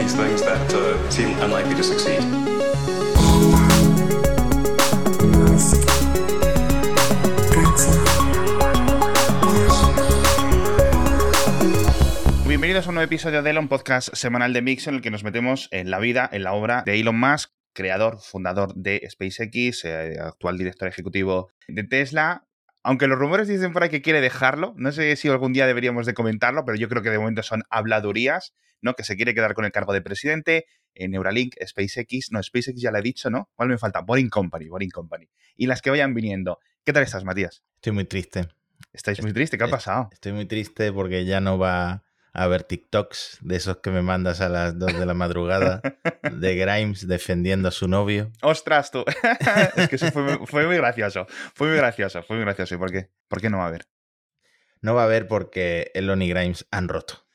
[0.00, 0.08] uh.
[12.48, 15.22] Bienvenidos a un nuevo episodio de Elon Podcast semanal de Mix en el que nos
[15.22, 20.16] metemos en la vida, en la obra de Elon Musk, creador, fundador de SpaceX, eh,
[20.18, 22.46] actual director ejecutivo de Tesla.
[22.82, 26.06] Aunque los rumores dicen por ahí que quiere dejarlo, no sé si algún día deberíamos
[26.06, 28.94] de comentarlo, pero yo creo que de momento son habladurías, ¿no?
[28.94, 32.90] Que se quiere quedar con el cargo de presidente, en Neuralink, SpaceX, no, SpaceX ya
[32.90, 33.50] lo he dicho, ¿no?
[33.54, 34.00] ¿Cuál me falta?
[34.00, 35.28] Boring Company, Boring Company.
[35.56, 36.58] Y las que vayan viniendo.
[36.84, 37.62] ¿Qué tal estás, Matías?
[37.76, 38.48] Estoy muy triste.
[38.92, 39.58] ¿Estáis muy triste?
[39.58, 40.08] ¿Qué ha pasado?
[40.12, 44.40] Estoy muy triste porque ya no va a ver TikToks de esos que me mandas
[44.40, 45.82] a las 2 de la madrugada
[46.32, 48.30] de Grimes defendiendo a su novio.
[48.42, 49.04] ¡Ostras, tú!
[49.76, 51.26] es que eso fue, fue, muy gracioso.
[51.54, 52.74] Fue muy gracioso, fue muy gracioso.
[52.74, 53.10] ¿Y por qué?
[53.28, 53.86] ¿Por qué no va a haber?
[54.80, 57.26] No va a haber porque Elon y Grimes han roto.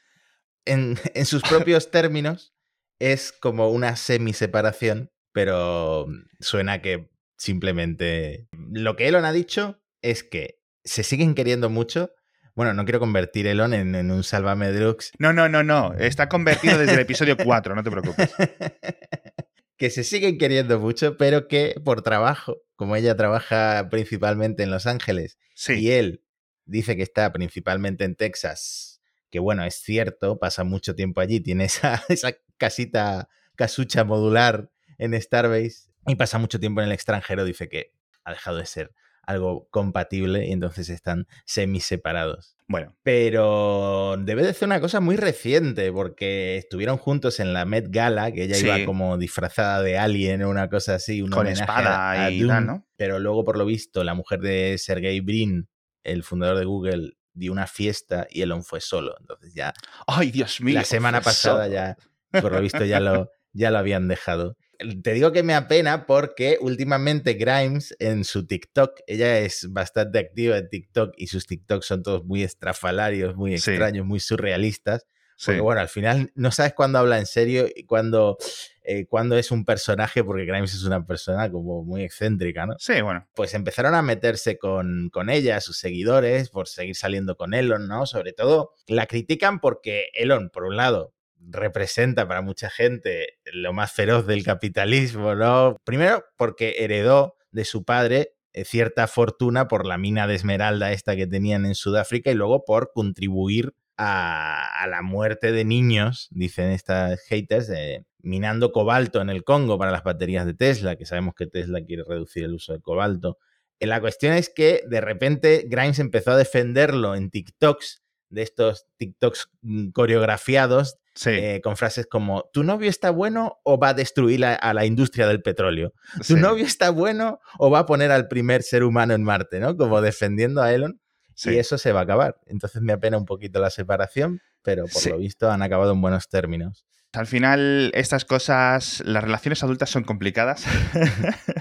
[0.66, 2.56] En, en sus propios términos,
[3.00, 6.08] es como una semi-separación, pero
[6.40, 12.14] suena que simplemente lo que Elon ha dicho es que se siguen queriendo mucho,
[12.56, 15.12] bueno, no quiero convertir Elon en, en un Sálvame Drugs.
[15.20, 15.94] No, no, no, no.
[15.94, 18.32] Está convertido desde el episodio 4, no te preocupes.
[19.78, 24.88] que se siguen queriendo mucho, pero que por trabajo, como ella trabaja principalmente en Los
[24.88, 25.74] Ángeles sí.
[25.74, 26.24] y él
[26.66, 31.66] dice que está principalmente en Texas, que bueno, es cierto, pasa mucho tiempo allí, tiene
[31.66, 37.68] esa, esa casita, casucha modular en Starbase y pasa mucho tiempo en el extranjero, dice
[37.68, 37.92] que
[38.24, 38.92] ha dejado de ser
[39.28, 42.56] algo compatible y entonces están semi separados.
[42.68, 42.96] Bueno.
[43.04, 48.32] Pero debe de ser una cosa muy reciente porque estuvieron juntos en la Met Gala,
[48.32, 48.66] que ella Sí.
[48.66, 52.46] iba como disfrazada de alien o una cosa así, un Con espada a, a y
[52.48, 52.88] tal, ¿no?
[52.98, 55.68] Pero luego, por lo visto, la mujer de Sergey Brin,
[56.04, 59.16] el fundador de Google, dio una fiesta y Elon fue solo.
[59.20, 59.74] Entonces ya
[60.08, 60.76] ¡Ay, Dios mío!
[60.76, 61.74] la semana pasada solo.
[61.74, 61.98] ya,
[62.42, 64.56] por lo visto, ya lo, ya lo habían dejado.
[65.04, 70.58] Te digo que me apena porque últimamente Grimes en su TikTok, ella es bastante activa
[70.58, 73.72] en TikTok y sus TikToks son todos muy estrafalarios, muy Sí.
[73.72, 75.06] extraños, muy surrealistas.
[75.38, 75.48] Sí.
[75.48, 78.38] Porque bueno, al final no sabes cuándo habla en serio y cuándo,
[78.84, 82.76] eh, cuándo es un personaje, porque Grimes es una persona como muy excéntrica, ¿no?
[82.80, 83.28] Sí, bueno.
[83.36, 88.06] pues empezaron a meterse con, con ella, sus seguidores, por seguir saliendo con Elon, ¿no?
[88.06, 91.14] Sobre todo la critican porque Elon, por un lado,
[91.50, 95.78] representa para mucha gente lo más feroz del capitalismo, ¿no?
[95.84, 101.16] Primero porque heredó de su padre eh, cierta fortuna por la mina de esmeralda esta
[101.16, 107.22] que tenían en Sudáfrica y luego por contribuir a, la muerte de niños, dicen estas
[107.28, 111.48] haters, eh, minando cobalto en el Congo para las baterías de Tesla, que sabemos que
[111.48, 113.38] Tesla quiere reducir el uso de cobalto.
[113.80, 118.86] Eh, La cuestión es que de repente Grimes empezó a defenderlo en TikToks, de estos
[118.98, 121.30] TikToks mm, coreografiados, Sí.
[121.30, 124.86] eh, con frases como, ¿tu novio está bueno o va a destruir a, a la
[124.86, 125.94] industria del petróleo?
[126.18, 129.62] ¿Tu sí, novio está bueno o va a poner al primer ser humano en Marte?
[129.62, 129.78] ¿no?
[129.78, 131.00] Como defendiendo a Elon.
[131.34, 131.52] sí.
[131.52, 132.36] Y eso se va a acabar.
[132.48, 136.28] Entonces me apena un poquito la separación, pero por lo visto han acabado en buenos
[136.28, 136.86] términos.
[137.14, 140.66] Al final, estas cosas, las relaciones adultas son complicadas.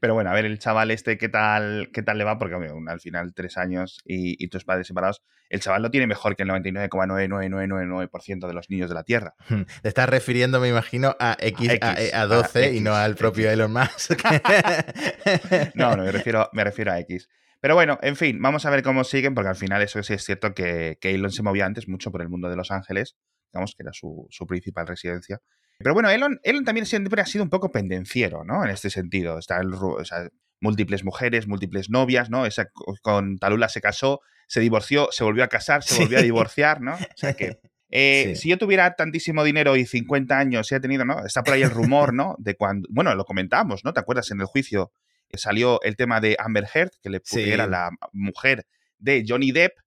[0.00, 2.38] Pero bueno, a ver, el chaval este, ¿qué tal, qué tal le va?
[2.38, 6.36] Porque al final, tres años y, y tus padres separados, el chaval lo tiene mejor
[6.36, 9.34] que el 99,99999% de los niños de la Tierra.
[9.82, 12.94] Te estás refiriendo, me imagino, a X, A X, a a 12 y X, no
[12.94, 13.50] al propio.
[13.50, 14.12] Elon Musk.
[15.74, 17.28] No, no, me refiero, me refiero a X.
[17.60, 20.24] Pero bueno, en fin, vamos a ver cómo siguen, porque al final eso sí es
[20.24, 23.16] cierto que, que Elon se movía antes mucho por el mundo de Los Ángeles,
[23.52, 25.40] digamos que era su, su principal residencia.
[25.82, 28.62] Pero bueno, Elon, Elon también siempre ha sido un poco pendenciero, ¿no?
[28.64, 29.38] En este sentido.
[29.38, 30.28] Está el, o sea,
[30.60, 32.44] múltiples mujeres, múltiples novias, ¿no?
[32.46, 36.02] Esa, co- con Talula se casó, se divorció, se volvió a casar, se Sí.
[36.02, 36.94] volvió a divorciar, ¿no?
[36.94, 37.58] O sea que.
[37.90, 38.42] eh, Sí.
[38.42, 41.24] Si yo tuviera tantísimo dinero y 50 años, y he tenido, ¿no?
[41.24, 42.36] Está por ahí el rumor, ¿no?
[42.38, 42.86] De cuando.
[42.90, 43.92] Bueno, lo comentamos, ¿no?
[43.94, 44.92] ¿Te acuerdas en el juicio?
[45.28, 47.36] que Salió el tema de Amber Heard, que, le, Sí.
[47.44, 48.66] que era la mujer
[48.98, 49.78] de Johnny Depp,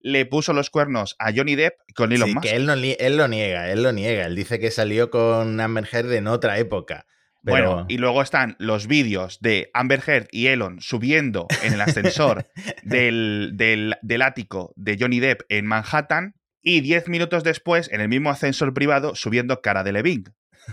[0.00, 2.46] le puso los cuernos a Johnny Depp con Elon Sí, Musk.
[2.46, 4.26] que él, no, él lo niega, él lo niega.
[4.26, 7.06] Él dice que salió con Amber Heard en otra época.
[7.44, 7.72] Pero...
[7.72, 12.46] Bueno, y luego están los vídeos de Amber Heard y Elon subiendo en el ascensor
[12.82, 18.08] del, del- del ático de Johnny Depp en Manhattan y 10 minutos después, en el
[18.08, 20.24] mismo ascensor privado, subiendo Cara de Levine,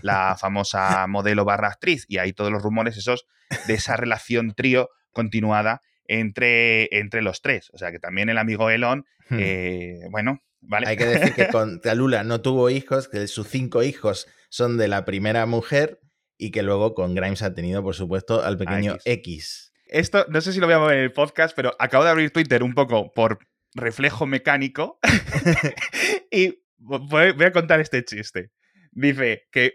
[0.01, 2.05] la famosa modelo barra actriz.
[2.09, 3.25] Y hay todos los rumores esos
[3.67, 7.69] de esa relación trío continuada entre, entre los tres.
[7.73, 9.37] O sea que también el amigo Elon, Hmm.
[9.39, 10.87] eh, bueno, vale.
[10.87, 14.87] Hay que decir que con Talula no tuvo hijos, que sus cinco hijos son de
[14.87, 15.99] la primera mujer
[16.37, 19.01] y que luego con Grimes ha tenido, por supuesto, al pequeño X.
[19.05, 19.73] X.
[19.87, 22.31] Esto, no sé si lo voy a mover en el podcast, pero acabo de abrir
[22.31, 23.39] Twitter un poco por
[23.73, 24.99] reflejo mecánico
[26.31, 28.51] y voy voy a contar este chiste.
[28.91, 29.73] Dice que,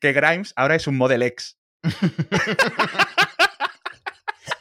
[0.00, 1.58] que Grimes ahora es un Model X.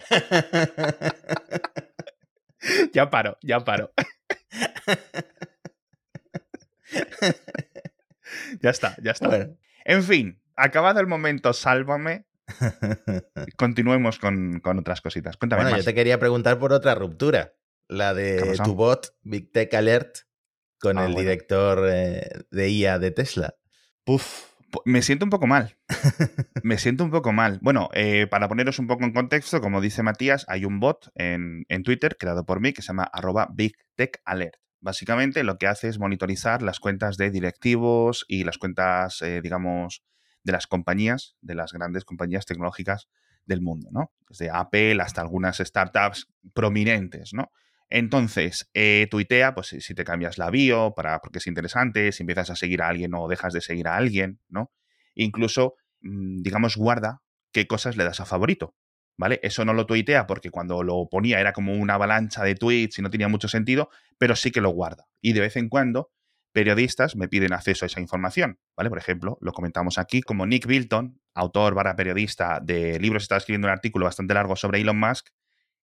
[2.93, 3.91] ya paro, ya paro.
[8.61, 9.27] ya está, ya está.
[9.27, 9.57] Bueno.
[9.85, 12.25] En fin, acabado el momento, sálvame.
[13.57, 15.37] Continuemos con, con otras cositas.
[15.37, 15.85] Cuéntame Bueno, más.
[15.85, 17.53] yo te quería preguntar por otra ruptura.
[17.87, 20.17] La ¿Qué de tu bot, Big Tech Alert,
[20.79, 21.29] con Ah, el bueno.
[21.29, 23.55] director eh, de IA de Tesla.
[24.03, 24.48] Puf, pu-
[24.85, 25.77] me siento un poco mal.
[26.63, 27.59] Me siento un poco mal.
[27.61, 31.65] Bueno, eh, para poneros un poco en contexto, como dice Matías, hay un bot en,
[31.69, 34.55] en Twitter creado por mí que se llama arroba Big Tech Alert.
[34.81, 40.03] Básicamente lo que hace es monitorizar las cuentas de directivos y las cuentas, eh, digamos,
[40.43, 43.07] de las compañías, de las grandes compañías tecnológicas
[43.45, 44.11] del mundo, ¿no?
[44.29, 47.51] Desde Apple hasta algunas startups prominentes, ¿no?
[47.89, 52.49] Entonces, eh, tuitea, pues si te cambias la bio para, porque es interesante, si empiezas
[52.51, 54.71] a seguir a alguien o dejas de seguir a alguien, ¿no?
[55.15, 57.21] Incluso, mm, digamos, guarda
[57.51, 58.75] qué cosas le das a favorito,
[59.17, 59.39] ¿vale?
[59.41, 63.01] Eso no lo tuitea porque cuando lo ponía era como una avalancha de tweets y
[63.01, 63.89] no tenía mucho sentido,
[64.19, 65.07] pero sí que lo guarda.
[65.19, 66.11] Y de vez en cuando,
[66.51, 68.89] periodistas me piden acceso a esa información, ¿vale?
[68.89, 73.67] Por ejemplo, lo comentamos aquí, como Nick Bilton, autor barra periodista de libros, estaba escribiendo
[73.67, 75.27] un artículo bastante largo sobre Elon Musk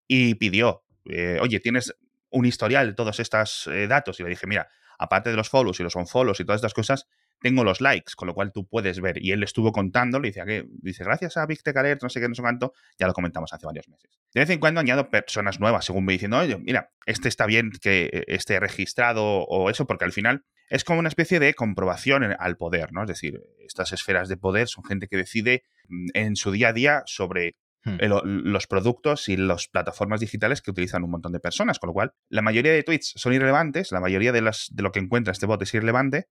[0.06, 1.94] y pidió, eh, oye, ¿tienes
[2.30, 4.18] un historial de todos estos eh, datos?
[4.20, 4.68] Y le dije, mira,
[4.98, 7.06] aparte de los follows y los unfollows y todas estas cosas,
[7.40, 9.22] tengo los likes, con lo cual tú puedes ver.
[9.22, 12.20] Y él estuvo contando, le decía que, dice, gracias a Big Tech Alert, no sé
[12.20, 14.10] qué, no sé cuánto, ya lo comentamos hace varios meses.
[14.32, 17.70] De vez en cuando añado personas nuevas, según me diciendo, oye, mira, este está bien
[17.82, 22.34] que eh, esté registrado o eso, porque al final es como una especie de comprobación
[22.38, 23.02] al poder, ¿no?
[23.02, 26.72] Es decir, estas esferas de poder son gente que decide mm, en su día a
[26.72, 27.96] día sobre Hmm.
[28.00, 31.88] eh, lo- los productos y las plataformas digitales que utilizan un montón de personas, con
[31.88, 35.00] lo cual la mayoría de tweets son irrelevantes, la mayoría de, las, de lo que
[35.00, 36.28] encuentra este bot es irrelevante,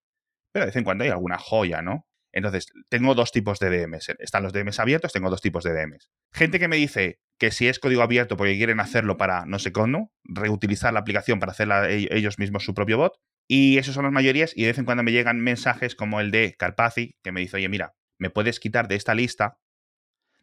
[0.51, 2.07] pero de vez en cuando hay alguna joya, ¿no?
[2.35, 4.15] Entonces, tengo dos tipos de DMs.
[4.17, 6.09] Están los DMs abiertos, tengo dos tipos de DMs.
[6.33, 9.71] Gente que me dice que si es código abierto porque quieren hacerlo para no sé
[9.71, 13.13] cómo, reutilizar la aplicación para hacer e- ellos mismos su propio bot.
[13.47, 14.53] Y esos son las mayorías.
[14.55, 17.57] Y de vez en cuando me llegan mensajes como el de Carpazi, que me dice,
[17.57, 19.59] oye, mira, ¿me puedes quitar de esta lista?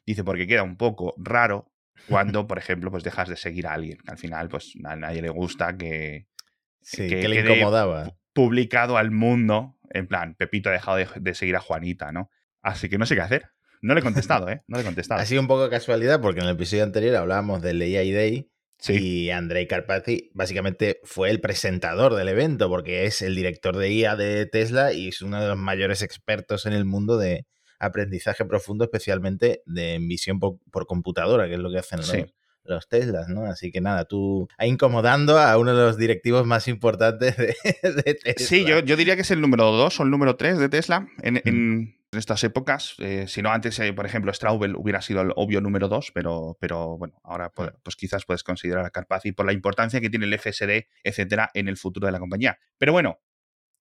[0.06, 1.70] Dice, porque queda un poco raro
[2.08, 3.98] cuando, por ejemplo, pues dejas de seguir a alguien.
[4.06, 6.26] Al final, pues a nadie le gusta que,
[6.82, 8.10] Sí, que que, le incomodaba.
[8.32, 12.30] publicado al mundo, en plan, Pepito ha dejado de, de seguir a Juanita, ¿no?
[12.62, 13.44] Así que no sé qué hacer.
[13.82, 14.62] No le he contestado, ¿eh?
[14.66, 15.20] No le he contestado.
[15.20, 18.50] Ha sido un poco casualidad porque en el episodio anterior hablábamos del AI Day
[18.82, 18.94] Sí,
[19.26, 24.16] y Andrei Karpathy básicamente fue el presentador del evento porque es el director de IA
[24.16, 27.44] de Tesla y es uno de los mayores expertos en el mundo de
[27.80, 32.24] aprendizaje profundo, especialmente de visión por, por computadora, que es lo que hacen los, Sí.
[32.64, 33.46] los Teslas, ¿no?
[33.46, 37.56] Así que nada, tú incomodando a uno de los directivos más importantes de,
[38.04, 38.46] de Tesla.
[38.46, 41.08] sí yo, yo diría que es el número 2 o el número 3 de Tesla
[41.22, 42.94] en, en estas épocas.
[42.98, 46.56] Eh, si no, antes, eh, por ejemplo, Straubel hubiera sido el obvio número 2, pero,
[46.60, 50.26] pero bueno, ahora pues, pues quizás puedes considerar a Carpazzi por la importancia que tiene
[50.26, 52.58] el FSD, etcétera, en el futuro de la compañía.
[52.78, 53.20] Pero bueno,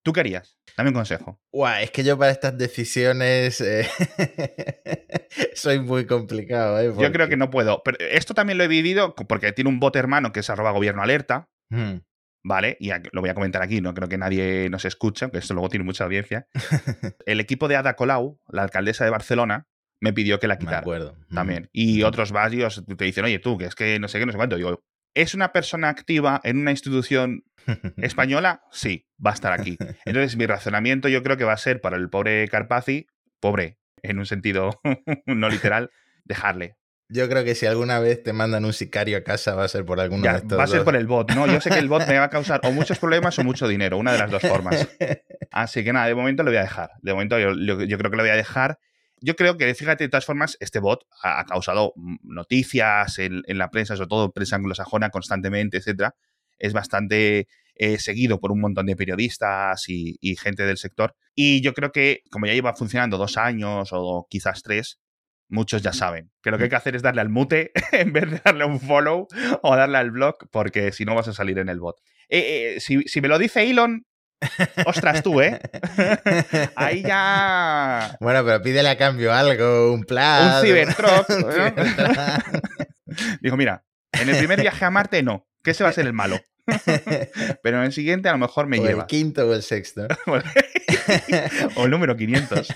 [0.03, 0.57] ¿tú qué harías?
[0.77, 1.41] Dame un consejo.
[1.51, 3.87] Guau, es que yo para estas decisiones eh,
[5.53, 6.93] soy muy complicado, ¿eh?
[6.97, 7.81] Yo creo que no puedo.
[7.83, 11.01] Pero esto también lo he vivido porque tiene un bot hermano que es arroba gobierno
[11.01, 11.49] alerta.
[11.71, 11.97] Hmm.
[12.41, 12.77] ¿vale?
[12.79, 15.67] Y lo voy a comentar aquí, no creo que nadie nos escuche, aunque esto luego
[15.69, 16.47] tiene mucha audiencia.
[17.25, 19.67] El equipo de Ada Colau, la alcaldesa de Barcelona,
[20.01, 21.17] me pidió que la Me quitara acuerdo.
[21.33, 21.69] también.
[21.73, 22.05] Y Mm.
[22.05, 24.55] otros varios te dicen, oye, tú, que es que no sé qué, no sé cuánto.
[24.55, 24.81] Digo,
[25.13, 27.43] ¿es una persona activa en una institución
[27.97, 28.61] española?
[28.71, 29.77] Sí, va a estar aquí.
[30.05, 33.07] Entonces, mi razonamiento yo creo que va a ser para el pobre Carpazzi,
[33.39, 34.79] pobre, en un sentido
[35.25, 35.91] no literal,
[36.25, 36.75] dejarle.
[37.11, 39.83] Yo creo que si alguna vez te mandan un sicario a casa va a ser
[39.83, 40.85] por alguno Ya, de estos va a ser dos.
[40.85, 41.47] por el bot, ¿no?
[41.47, 43.97] Yo sé que el bot me va a causar o muchos problemas o mucho dinero,
[43.97, 44.87] una de las dos formas.
[45.51, 46.91] Así que nada, de momento lo voy a dejar.
[47.01, 48.77] De momento yo, yo- yo creo que lo voy a dejar.
[49.21, 53.41] Yo creo que, fíjate, de todas formas, este bot ha, ha causado mm, noticias en,
[53.47, 56.13] en la prensa, sobre todo prensa anglosajona, constantemente, etcétera.
[56.59, 61.15] Es bastante eh, seguido por un montón de periodistas y, y gente del sector.
[61.33, 64.99] Y yo creo que, como ya lleva funcionando dos años o quizás tres,
[65.49, 68.29] muchos ya saben que lo que hay que hacer es darle al mute en vez
[68.29, 69.27] de darle un follow
[69.61, 71.97] o darle al blog, porque si no vas a salir en el bot.
[72.29, 74.05] Eh, eh, si, si me lo dice Elon,
[74.85, 75.59] ostras tú, ¿eh?
[76.75, 78.15] Ahí ya...
[78.21, 80.57] Bueno, pero pídele a cambio algo, un plan.
[80.57, 81.73] Un Cybertruck, ¿no?
[83.41, 86.13] Dijo, mira, en el primer viaje a Marte no, que ese va a ser el
[86.13, 86.39] malo.
[87.63, 89.07] Pero en el siguiente a lo mejor me o el lleva.
[89.07, 90.07] quinto o el sexto.
[91.75, 92.73] o el número 500.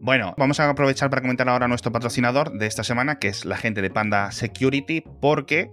[0.00, 3.56] Bueno, vamos a aprovechar para comentar ahora nuestro patrocinador de esta semana, que es la
[3.56, 5.70] gente de Panda Security, porque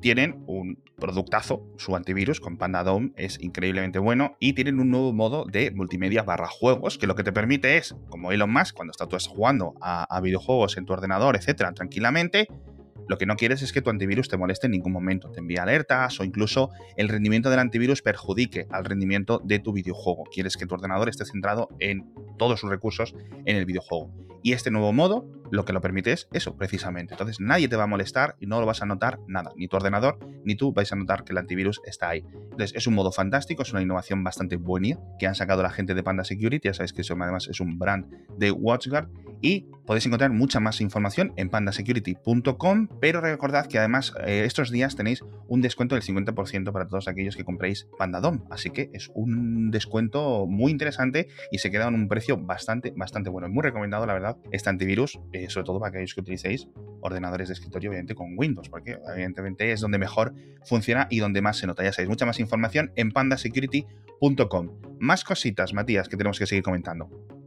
[0.00, 5.12] tienen un productazo, su antivirus con Panda Dome es increíblemente bueno y tienen un nuevo
[5.12, 8.92] modo de multimedia barra juegos que lo que te permite es, como Elon Musk, cuando
[8.92, 12.48] estás jugando a, a videojuegos en tu ordenador, etcétera, tranquilamente,
[13.08, 15.56] lo que no quieres es que tu antivirus te moleste en ningún momento, te envíe
[15.56, 20.24] alertas o incluso el rendimiento del antivirus perjudique al rendimiento de tu videojuego.
[20.24, 23.14] Quieres que tu ordenador esté centrado en todos sus recursos
[23.46, 24.12] en el videojuego.
[24.42, 27.14] Y este nuevo modo lo que lo permite es eso, precisamente.
[27.14, 29.52] Entonces nadie te va a molestar y no lo vas a notar nada.
[29.56, 32.24] Ni tu ordenador ni tú vais a notar que el antivirus está ahí.
[32.32, 35.94] Entonces es un modo fantástico, es una innovación bastante buena que han sacado la gente
[35.94, 36.68] de Panda Security.
[36.68, 39.08] Ya sabéis que eso además es un brand de WatchGuard.
[39.40, 42.88] Y podéis encontrar mucha más información en pandasecurity.com.
[43.00, 47.36] Pero recordad que además eh, estos días tenéis un descuento del 50% para todos aquellos
[47.36, 48.44] que compréis Pandadom.
[48.50, 53.30] Así que es un descuento muy interesante y se queda en un precio bastante, bastante
[53.30, 53.48] bueno.
[53.48, 56.68] Muy recomendado, la verdad, este antivirus, eh, sobre todo para aquellos que utilicéis
[57.00, 61.58] ordenadores de escritorio, obviamente con Windows, porque evidentemente es donde mejor funciona y donde más
[61.58, 61.84] se nota.
[61.84, 64.70] Ya sabéis, mucha más información en pandasecurity.com.
[64.98, 67.37] Más cositas, Matías, que tenemos que seguir comentando.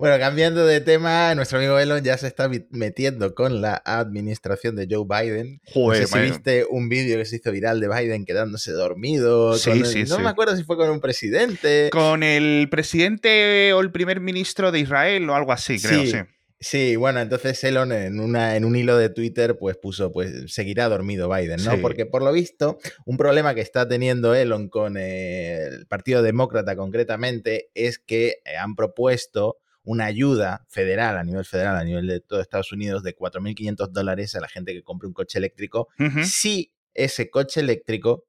[0.00, 4.88] Bueno, cambiando de tema, nuestro amigo Elon ya se está metiendo con la administración de
[4.90, 5.60] Joe Biden.
[5.74, 9.58] Joder, no sé si viste un vídeo que se hizo viral de Biden quedándose dormido.
[9.58, 10.22] Sí, el, sí, no sí.
[10.22, 11.90] me acuerdo si fue con un presidente.
[11.92, 16.12] Con el presidente o el primer ministro de Israel o algo así, creo, sí.
[16.12, 16.18] sí.
[16.62, 20.90] Sí, bueno, entonces Elon en, una, en un hilo de Twitter pues puso, pues seguirá
[20.90, 21.72] dormido Biden, ¿no?
[21.72, 21.78] Sí.
[21.80, 26.76] Porque por lo visto, un problema que está teniendo Elon con eh, el Partido Demócrata
[26.76, 32.40] concretamente es que han propuesto una ayuda federal, a nivel federal, a nivel de todo
[32.40, 35.88] Estados Unidos, de 4.500 dólares a la gente que compre un coche eléctrico,
[36.24, 38.26] si ese coche eléctrico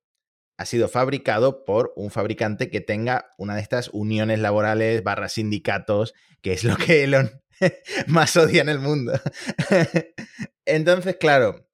[0.57, 6.13] ha sido fabricado por un fabricante que tenga una de estas uniones laborales barra sindicatos,
[6.41, 7.31] que es lo que Elon
[8.07, 9.13] más odia en el mundo.
[10.65, 11.67] Entonces, claro,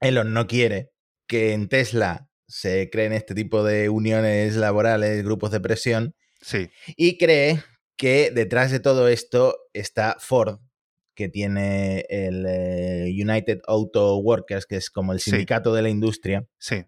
[0.00, 0.92] Elon no quiere
[1.26, 7.18] que en Tesla se creen este tipo de uniones laborales, grupos de presión, Sí, y
[7.18, 7.62] cree
[7.96, 10.58] que detrás de todo esto está Ford,
[11.14, 15.30] que tiene el eh, United Auto Workers, que es como el Sí.
[15.30, 16.84] sindicato de la industria, sí.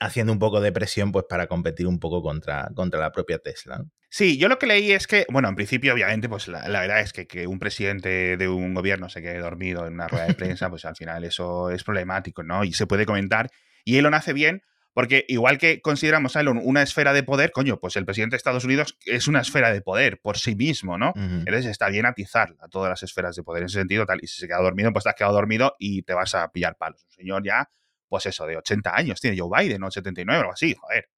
[0.00, 3.78] haciendo un poco de presión pues para competir un poco contra, contra la propia Tesla.
[3.78, 3.90] ¿no?
[4.10, 7.00] Sí, yo lo que leí es que, bueno, en principio, obviamente, pues la, la verdad
[7.00, 10.34] es que, que un presidente de un gobierno se quede dormido en una rueda de
[10.34, 12.62] prensa, pues al final eso es problemático, ¿no?
[12.62, 13.50] Y se puede comentar.
[13.84, 14.62] Y Elon hace bien,
[14.94, 18.38] porque igual que consideramos a Elon una esfera de poder, coño, pues el presidente de
[18.38, 21.10] Estados Unidos es una esfera de poder por sí mismo, ¿no?
[21.10, 21.20] Ujú.
[21.20, 24.20] Entonces está bien atizar a todas las esferas de poder en ese sentido, tal.
[24.22, 26.76] Y si se queda dormido, pues te has quedado dormido y te vas a pillar
[26.76, 27.04] palos.
[27.04, 27.68] Un señor ya,
[28.08, 29.90] pues eso, de 80 años, tiene Joe Biden, ¿no?
[29.90, 31.08] 79 o algo así, joder.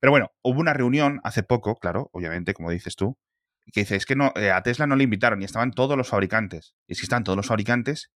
[0.00, 3.18] Pero bueno, hubo una reunión hace poco, claro, obviamente, como dices tú,
[3.72, 6.08] que dice, es que no, eh, a Tesla no le invitaron y estaban todos los
[6.08, 6.74] fabricantes.
[6.86, 8.12] Y es que están todos los fabricantes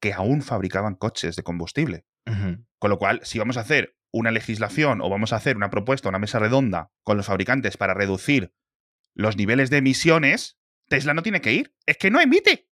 [0.00, 2.06] que aún fabricaban coches de combustible.
[2.78, 6.08] Con lo cual, si vamos a hacer una legislación o vamos a hacer una propuesta,
[6.08, 8.52] una mesa redonda con los fabricantes para reducir
[9.14, 11.74] los niveles de emisiones, Tesla no tiene que ir.
[11.86, 12.68] Es que no emite.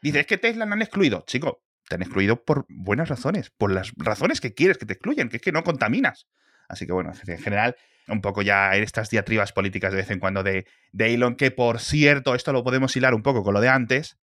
[0.00, 1.24] Dice, es que Tesla no han excluido.
[1.26, 5.28] Chico, te han excluido por buenas razones, por las razones que quieres que te excluyan,
[5.28, 6.28] que es que no contaminas.
[6.68, 7.76] Así que bueno, en general,
[8.06, 11.80] un poco ya estas diatribas políticas de vez en cuando de, de Elon, que por
[11.80, 14.18] cierto, esto lo podemos hilar un poco con lo de antes,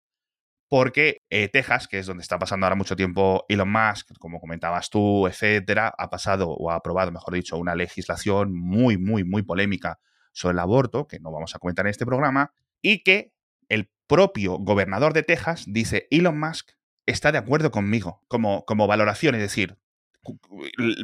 [0.68, 4.90] porque eh, Texas, que es donde está pasando ahora mucho tiempo Elon Musk, como comentabas
[4.90, 9.99] tú, etcétera, ha pasado o ha aprobado, mejor dicho, una legislación muy, muy, muy polémica
[10.33, 12.52] sobre el aborto, que no vamos a comentar en este programa,
[12.83, 13.33] y que
[13.68, 16.71] el propio gobernador de Texas dice, Elon Musk
[17.06, 19.76] está de acuerdo conmigo como, como valoración, es decir,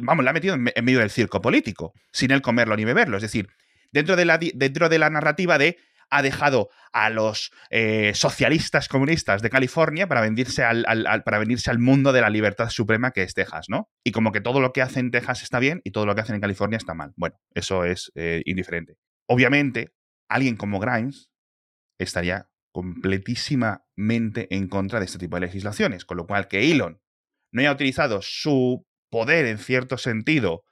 [0.01, 2.85] vamos, la ha metido en, me- en medio del circo político, sin él comerlo ni
[2.85, 3.47] beberlo, es decir,
[3.91, 5.77] dentro de la, dentro de la narrativa de
[6.11, 10.83] ha dejado a los eh, socialistas comunistas de California para venirse al,
[11.23, 13.89] para venirse al mundo de la libertad suprema que es Texas, ¿no?
[14.03, 16.21] Y como que todo lo que hacen en Texas está bien y todo lo que
[16.21, 17.13] hacen en California está mal.
[17.15, 18.97] Bueno, eso es eh, indiferente.
[19.27, 19.93] Obviamente,
[20.29, 21.31] alguien como Grimes
[21.97, 27.01] estaría completísimamente en contra de este tipo de legislaciones, con lo cual que Elon
[27.51, 30.63] no haya utilizado su poder en cierto sentido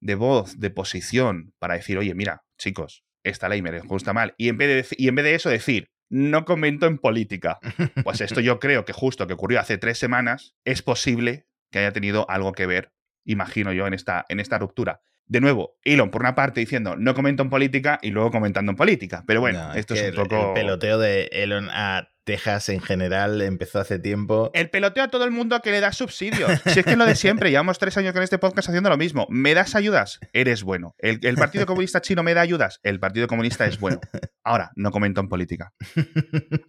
[0.00, 4.48] de voz, de posición, para decir, oye, mira, chicos, esta ley me gusta mal, y
[4.48, 7.58] en vez de, y en vez de eso decir, no comento en política.
[8.04, 11.92] Pues esto yo creo que justo que ocurrió hace tres semanas, es posible que haya
[11.92, 12.92] tenido algo que ver,
[13.24, 15.00] imagino yo, en esta, en esta ruptura.
[15.26, 18.76] De nuevo, Elon, por una parte, diciendo no comento en política y luego comentando en
[18.76, 19.24] política.
[19.26, 20.48] Pero bueno, No, esto que es el- un poco.
[20.48, 24.50] El peloteo de Elon a Texas en general empezó hace tiempo.
[24.54, 26.46] El peloteo a todo el mundo que le da subsidio.
[26.66, 28.96] Si es que es lo de siempre, llevamos tres años con este podcast haciendo lo
[28.96, 29.26] mismo.
[29.28, 30.20] ¿Me das ayudas?
[30.32, 30.94] Eres bueno.
[30.98, 32.80] El, el Partido Comunista Chino me da ayudas.
[32.82, 34.00] El Partido Comunista es bueno.
[34.44, 35.72] Ahora, no comento en política.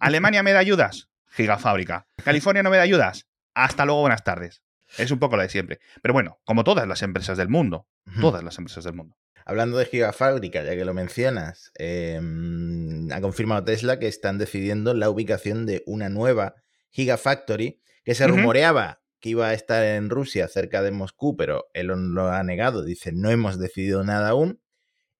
[0.00, 1.08] ¿Alemania me da ayudas?
[1.30, 2.06] Gigafábrica.
[2.22, 3.26] ¿California no me da ayudas?
[3.54, 4.62] Hasta luego, buenas tardes.
[4.98, 5.80] Es un poco la de siempre.
[6.02, 7.86] Pero bueno, como todas las empresas del mundo.
[8.20, 9.16] Todas las empresas del mundo.
[9.44, 15.10] Hablando de gigafábrica, ya que lo mencionas, em, ha confirmado Tesla que están decidiendo la
[15.10, 16.54] ubicación de una nueva
[16.90, 21.86] Gigafactory que se rumoreaba que iba a estar en Rusia, cerca de Moscú, pero él
[21.86, 22.84] lo ha negado.
[22.84, 24.60] Dice, no hemos decidido nada aún.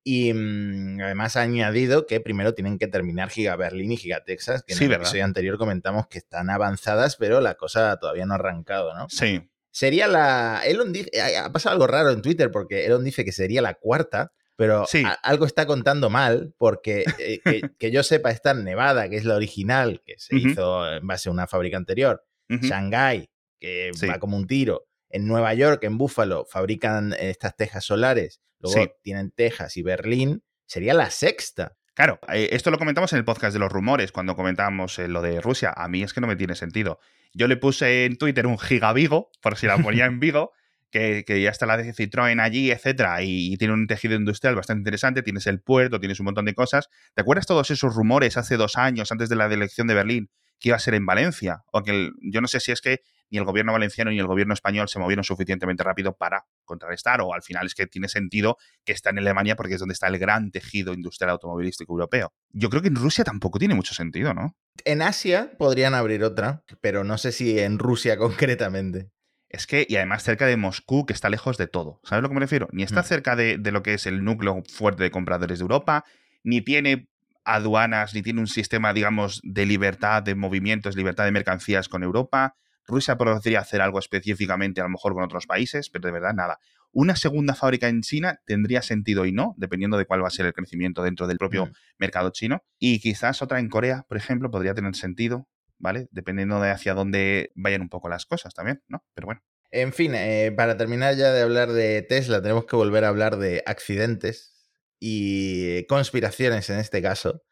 [0.02, 4.62] Y mm, además ha añadido que primero tienen que terminar Giga Berlín y Giga Texas,
[4.62, 8.36] que en el episodio anterior comentamos que están avanzadas, pero la cosa todavía no ha
[8.36, 9.08] arrancado, ¿no?
[9.08, 9.50] Sí.
[9.74, 10.62] Sería la.
[10.64, 11.10] Elon dice.
[11.20, 14.86] Ha pasado algo raro en Twitter porque Elon dice que sería la cuarta, pero
[15.24, 17.40] algo está contando mal porque eh,
[17.76, 21.28] que, yo sepa está en Nevada, que es la original, que se hizo en base
[21.28, 22.24] a una fábrica anterior.
[22.48, 23.28] Shanghai,
[23.58, 24.86] que va como un tiro.
[25.10, 28.42] En Nueva York, en Buffalo, fabrican estas tejas solares.
[28.60, 30.44] Luego tienen Texas y Berlín.
[30.66, 31.76] Sería la sexta.
[31.94, 35.22] Claro, eh, esto lo comentamos en el podcast de los rumores, cuando comentábamos eh, lo
[35.22, 35.72] de Rusia.
[35.76, 36.98] A mí es que no me tiene sentido.
[37.32, 40.52] Yo le puse en Twitter un gigavigo, por si la ponía en Vigo,
[40.90, 45.22] que, ya está la de Citroën allí, etcétera, y, tiene un tejido industrial bastante interesante.
[45.22, 46.88] Tienes el puerto, tienes un montón de cosas.
[47.14, 50.70] ¿Te acuerdas todos esos rumores hace dos años, antes de la elección de Berlín, que
[50.70, 51.62] iba a ser en Valencia?
[51.70, 54.54] O que yo no sé si es que ni el gobierno valenciano ni el gobierno
[54.54, 58.92] español se movieron suficientemente rápido para contrarrestar, o al final es que tiene sentido que
[58.92, 62.32] está en Alemania porque es donde está el gran tejido industrial automovilístico europeo.
[62.50, 64.56] Yo creo que en Rusia tampoco tiene mucho sentido, ¿no?
[64.84, 69.10] En Asia podrían abrir otra, pero no sé si en Rusia concretamente.
[69.48, 72.00] Es que, y además cerca de Moscú, que está lejos de todo.
[72.02, 72.68] ¿Sabes a lo que me refiero?
[72.72, 73.04] Ni está mm.
[73.04, 76.04] cerca de, de lo que es el núcleo fuerte de compradores de Europa,
[76.42, 77.08] ni tiene
[77.44, 82.56] aduanas, ni tiene un sistema, digamos, de libertad de movimientos, libertad de mercancías con Europa.
[82.86, 86.58] Rusia podría hacer algo específicamente, a lo mejor con otros países, pero de verdad nada.
[86.92, 90.46] Una segunda fábrica en China tendría sentido y no, dependiendo de cuál va a ser
[90.46, 91.72] el crecimiento dentro del propio mm.
[91.98, 92.62] mercado chino.
[92.78, 95.48] Y quizás otra en Corea, por ejemplo, podría tener sentido,
[95.78, 96.08] ¿vale?
[96.12, 99.04] Dependiendo de hacia dónde vayan un poco las cosas también, ¿no?
[99.14, 99.42] Pero bueno.
[99.72, 103.38] En fin, eh, para terminar ya de hablar de Tesla, tenemos que volver a hablar
[103.38, 104.54] de accidentes
[105.00, 107.42] y conspiraciones en este caso,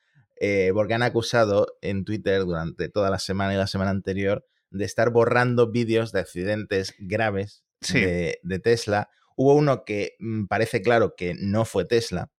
[0.41, 4.85] eh, porque han acusado en Twitter durante toda la semana y la semana anterior de
[4.85, 9.11] estar borrando vídeos de accidentes graves de, Tesla.
[9.37, 12.31] Hubo uno que mm, parece claro que no fue Tesla,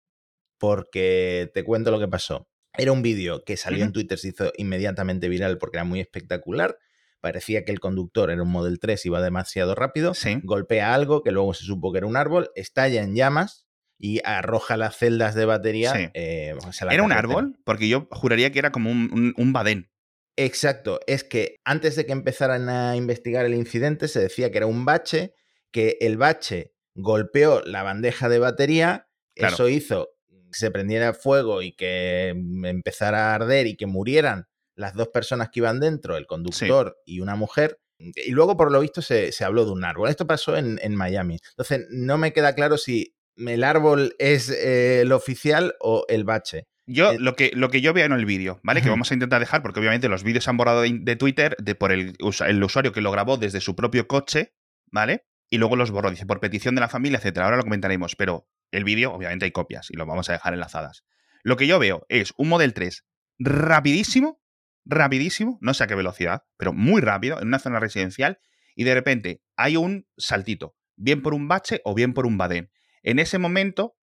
[0.58, 2.50] porque te cuento lo que pasó.
[2.76, 6.80] Era un vídeo que salió en Twitter, se hizo inmediatamente viral porque era muy espectacular.
[7.22, 11.54] Parecía que el conductor era un Model 3, iba demasiado rápido, golpea algo que luego
[11.54, 13.68] se supo que era un árbol, estalla en llamas
[14.00, 16.12] y arroja las celdas de batería.
[16.14, 16.56] Eh,
[16.90, 17.58] ¿Era un árbol?
[17.64, 19.93] Porque yo juraría que era como un, un badén.
[20.36, 24.68] Exacto, es que antes de que empezaran a investigar el incidente se decía que era
[24.68, 25.36] un bache,
[25.72, 30.10] que el bache golpeó la bandeja de batería, eso hizo
[30.54, 35.50] que se prendiera fuego y que empezara a arder y que murieran las dos personas
[35.50, 37.80] que iban dentro, el conductor y una mujer.
[37.98, 40.10] Y luego, por lo visto, se, habló de un árbol.
[40.10, 41.38] Esto pasó en, Miami.
[41.50, 46.68] Entonces, no me queda claro si el árbol es eh, el oficial o el bache.
[46.86, 48.82] Yo, eh, lo que, lo que yo veo en el vídeo, ¿vale?
[48.82, 51.76] Que vamos a intentar dejar, porque obviamente los vídeos se han borrado de, Twitter de,
[51.76, 54.54] por el, el, usuario que lo grabó desde su propio coche,
[54.92, 55.26] ¿vale?
[55.50, 57.46] Y luego los borró, dice, por petición de la familia, etcétera.
[57.46, 61.06] Ahora lo comentaremos, pero el vídeo, obviamente hay copias y lo vamos a dejar enlazadas.
[61.44, 63.06] Lo que yo veo es un Model 3
[63.40, 64.42] rapidísimo,
[64.86, 68.40] rapidísimo, no sé a qué velocidad, pero muy rápido, en una zona residencial,
[68.76, 72.72] y de repente hay un saltito, bien por un bache o bien por un badén.
[73.04, 73.96] En ese momento,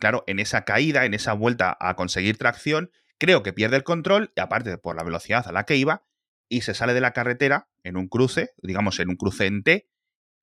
[0.00, 4.32] claro, en esa caída, en esa vuelta a conseguir tracción, creo que pierde el control,
[4.34, 6.04] y aparte por la velocidad a la que iba,
[6.48, 9.88] y se sale de la carretera en un cruce, digamos en un cruce en T,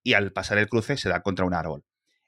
[0.04, 1.84] y al pasar el cruce se da contra un árbol.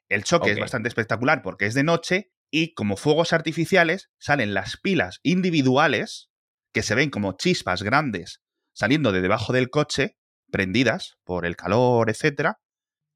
[0.08, 4.76] El choque es bastante espectacular porque es de noche y como fuegos artificiales salen las
[4.76, 6.30] pilas individuales
[6.72, 10.16] que se ven como chispas grandes saliendo de debajo del coche,
[10.50, 12.60] prendidas por el calor, etcétera,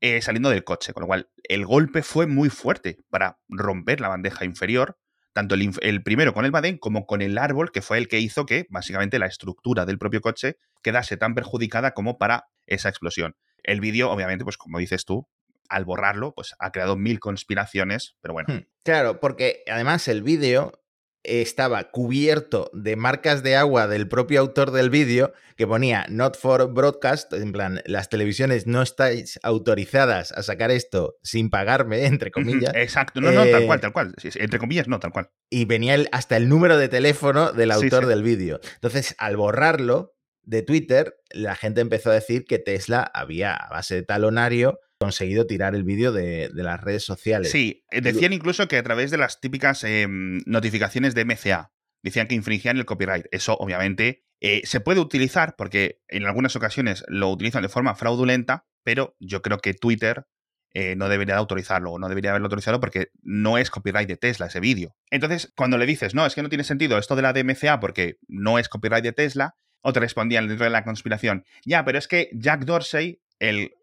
[0.07, 4.09] eh, saliendo del coche, con lo cual el golpe fue muy fuerte para romper la
[4.09, 4.99] bandeja inferior,
[5.33, 8.45] tanto el, primero con el badén como con el árbol, que fue el que hizo
[8.45, 13.35] que básicamente la estructura del propio coche quedase tan perjudicada como para esa explosión.
[13.63, 15.27] El vídeo, obviamente, pues como dices tú,
[15.71, 18.53] al borrarlo, pues ha creado mil conspiraciones, pero bueno.
[18.53, 20.84] Hmm, claro, porque además el vídeo
[21.25, 26.73] estaba cubierto de marcas de agua del propio autor del vídeo que ponía not for
[26.73, 32.73] broadcast, en plan, las televisiones no estáis autorizadas a sacar esto sin pagarme, entre comillas.
[32.75, 34.15] Exacto, no, no, tal eh, cual, tal cual.
[34.23, 35.31] Entre comillas, no, tal cual.
[35.51, 38.61] Y venía hasta el número de teléfono del autor del vídeo.
[38.75, 43.95] Entonces, al borrarlo de Twitter, la gente empezó a decir que Tesla había, a base
[43.95, 47.51] de talonario, conseguido tirar el vídeo de, las redes sociales.
[47.51, 52.27] Sí, eh, decían incluso que a través de las típicas em, notificaciones de MCA, decían
[52.27, 53.27] que infringían el copyright.
[53.31, 58.67] Eso, obviamente, eh, se puede utilizar porque en algunas ocasiones lo utilizan de forma fraudulenta,
[58.83, 60.27] pero yo creo que Twitter
[60.73, 64.47] eh, no debería autorizarlo o no debería haberlo autorizado porque no es copyright de Tesla
[64.47, 64.97] ese vídeo.
[65.11, 68.17] Entonces, cuando le dices, no, es que no tiene sentido esto de la DMCA porque
[68.27, 72.09] no es copyright de Tesla, o te respondían dentro de la conspiración, ya, pero es
[72.09, 73.75] que Jack Dorsey, el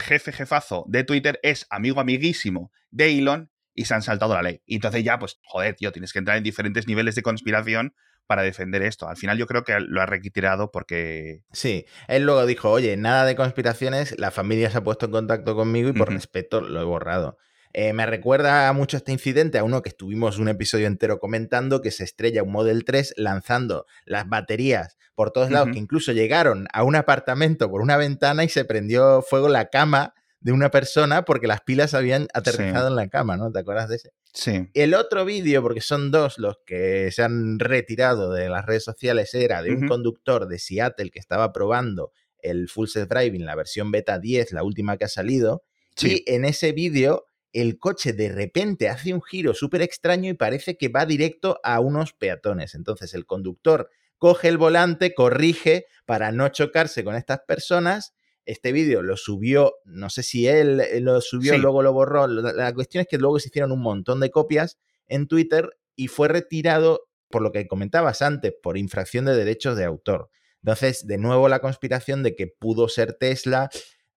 [0.00, 4.62] jefe jefazo de Twitter, es amigo amiguísimo de Elon y se han saltado la ley.
[4.66, 7.94] Y entonces ya, pues, joder, tío, tienes que entrar en diferentes niveles de conspiración
[8.26, 9.08] para defender esto.
[9.08, 11.42] Al final yo creo que lo ha retirado porque...
[11.52, 15.54] Sí, él luego dijo, oye, nada de conspiraciones, la familia se ha puesto en contacto
[15.54, 17.36] conmigo y por respeto lo he borrado.
[17.74, 21.90] Eh, me recuerda mucho este incidente a uno que estuvimos un episodio entero comentando, que
[21.90, 26.82] se estrella un Model 3 lanzando las baterías por todos lados, que incluso llegaron a
[26.82, 31.46] un apartamento por una ventana y se prendió fuego la cama de una persona porque
[31.46, 33.50] las pilas habían aterrizado en la cama, ¿no?
[33.52, 34.12] ¿Te acuerdas de ese?
[34.32, 34.68] Sí.
[34.74, 39.34] El otro vídeo, porque son dos los que se han retirado de las redes sociales,
[39.34, 43.90] era de un conductor de Seattle que estaba probando el Full Self Driving, la versión
[43.92, 45.62] beta 10, la última que ha salido.
[46.00, 50.76] Y en ese vídeo, el coche de repente hace un giro súper extraño y parece
[50.76, 52.74] que va directo a unos peatones.
[52.74, 59.02] Entonces el conductor coge el volante, corrige para no chocarse con estas personas este vídeo
[59.02, 62.26] lo subió, no sé si él eh, lo subió, luego lo borró.
[62.26, 66.28] La, cuestión es que luego se hicieron un montón de copias en Twitter y fue
[66.28, 70.30] retirado, por lo que comentabas antes, por infracción de derechos de autor.
[70.62, 73.70] Entonces, de nuevo la conspiración de que pudo ser Tesla.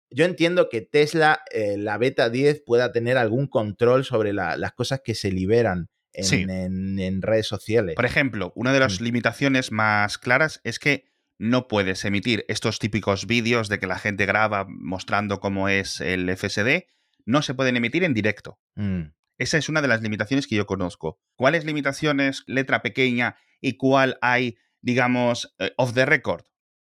[0.09, 5.01] Yo entiendo que Tesla, eh, la beta 10, pueda tener algún control sobre las cosas
[5.03, 7.95] que se liberan en, en, redes sociales.
[7.95, 9.03] Por ejemplo, una de las mm.
[9.03, 11.05] limitaciones más claras es que
[11.37, 16.29] no puedes emitir estos típicos vídeos de que la gente graba mostrando cómo es el
[16.35, 16.85] FSD,
[17.25, 18.59] no se pueden emitir en directo.
[18.75, 19.07] Mm.
[19.37, 21.19] Esa es una de las limitaciones que yo conozco.
[21.35, 26.45] ¿Cuáles limitaciones, letra pequeña, y cuál hay, digamos, eh, off the record?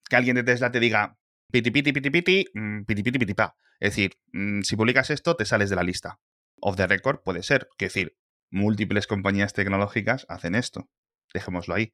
[0.09, 1.18] Que alguien de Tesla te diga
[1.51, 3.55] piti piti piti piti, mm, piti piti piti pa.
[3.79, 6.19] Es decir, mm, si publicas esto, te sales de la lista.
[6.61, 7.67] Off the record puede ser.
[7.77, 8.15] Es decir,
[8.49, 10.89] múltiples compañías tecnológicas hacen esto.
[11.33, 11.93] Dejémoslo ahí.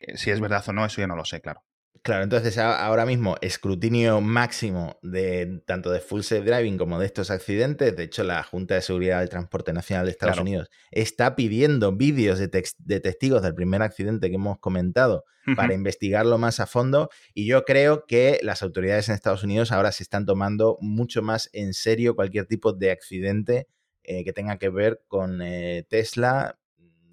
[0.00, 1.62] Eh, si es verdad o no, eso ya no lo sé, claro.
[2.02, 7.30] Claro, entonces ahora mismo escrutinio máximo de tanto de full safe driving como de estos
[7.30, 7.94] accidentes.
[7.94, 12.38] De hecho, la Junta de Seguridad del Transporte Nacional de Estados Unidos está pidiendo vídeos
[12.38, 15.24] de, testigos del primer accidente que hemos comentado
[15.56, 17.10] para investigarlo más a fondo.
[17.34, 21.50] Y yo creo que las autoridades en Estados Unidos ahora se están tomando mucho más
[21.52, 23.68] en serio cualquier tipo de accidente
[24.04, 26.58] eh, que tenga que ver con eh, Tesla.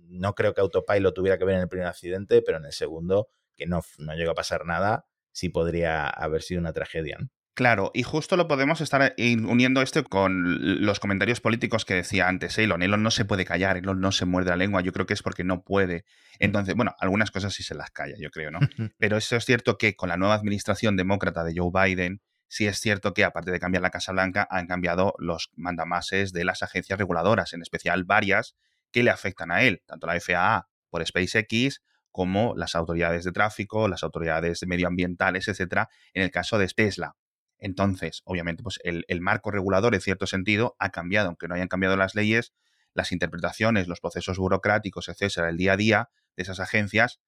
[0.08, 3.28] No creo que Autopilot tuviera que ver en el primer accidente, pero en el segundo
[3.58, 7.17] que no, no llegó a pasar nada, sí podría haber sido una tragedia.
[7.58, 12.56] Claro, y justo lo podemos estar uniendo esto con los comentarios políticos que decía antes
[12.60, 12.84] Elon.
[12.84, 14.82] Elon no se puede callar, Elon no se muerde la lengua.
[14.82, 16.06] Yo creo que es porque no puede.
[16.38, 18.60] Entonces, bueno, algunas cosas sí se las calla, yo creo, ¿no?
[19.00, 22.80] Pero eso es cierto que con la nueva administración demócrata de Joe Biden, sí es
[22.80, 27.00] cierto que aparte de cambiar la Casa Blanca, han cambiado los mandamases de las agencias
[27.00, 28.56] reguladoras, en especial varias
[28.91, 31.82] que le afectan a él, tanto la FAA por SpaceX
[32.17, 37.15] como las autoridades de tráfico, las autoridades medioambientales, etcétera, en el caso de Tesla.
[37.60, 41.95] Entonces, obviamente, pues el, marco regulador, en cierto sentido, ha cambiado, aunque no hayan cambiado
[41.95, 42.56] las leyes,
[42.95, 47.19] las interpretaciones, los procesos burocráticos, etcétera, el día a día de esas agencias,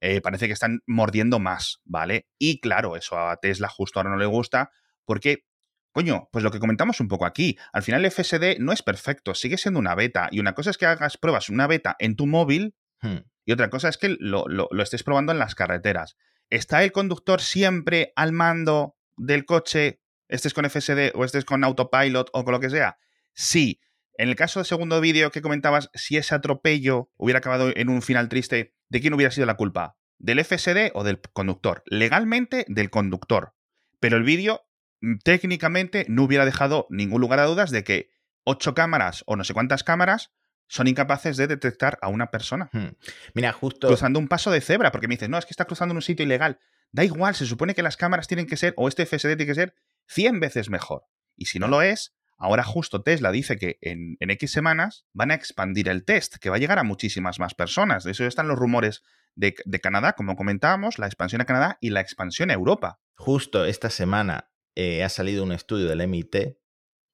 [0.00, 2.28] eh, parece que están mordiendo más, ¿vale?
[2.38, 4.70] Y claro, eso a Tesla justo ahora no le gusta,
[5.04, 5.46] porque,
[5.90, 9.34] coño, pues lo que comentamos un poco aquí, al final el FSD no es perfecto,
[9.34, 12.28] sigue siendo una beta, y una cosa es que hagas pruebas una beta en tu
[12.28, 13.18] móvil, hmm.
[13.48, 16.18] Y otra cosa es que lo, estés probando en las carreteras.
[16.50, 22.28] ¿Está el conductor siempre al mando del coche, estés con FSD o estés con autopilot
[22.34, 22.98] o con lo que sea?
[23.32, 23.80] Sí.
[24.18, 28.02] En el caso del segundo vídeo que comentabas, si ese atropello hubiera acabado en un
[28.02, 29.96] final triste, ¿de quién hubiera sido la culpa?
[30.18, 31.82] ¿Del FSD o del conductor?
[31.86, 33.54] Legalmente, del conductor.
[33.98, 34.60] Pero el vídeo
[35.00, 38.10] mm, técnicamente no hubiera dejado ningún lugar a dudas de que
[38.44, 40.32] ocho cámaras o no sé cuántas cámaras
[40.68, 42.68] son incapaces de detectar a una persona.
[42.72, 42.90] Hmm.
[43.34, 43.88] Mira, justo.
[43.88, 46.02] Cruzando un paso de cebra, porque me dices, no, es que está cruzando en un
[46.02, 46.60] sitio ilegal.
[46.92, 49.54] Da igual, se supone que las cámaras tienen que ser, o este FSD tiene que
[49.54, 49.74] ser
[50.06, 51.04] 100 veces mejor.
[51.36, 55.34] Y si no lo es, ahora justo Tesla dice que en, X semanas van a
[55.34, 58.04] expandir el test, que va a llegar a muchísimas más personas.
[58.04, 59.02] De eso están los rumores
[59.34, 63.00] de, Canadá, como comentábamos, la expansión a Canadá y la expansión a Europa.
[63.14, 66.58] Justo esta semana eh, ha salido un estudio del MIT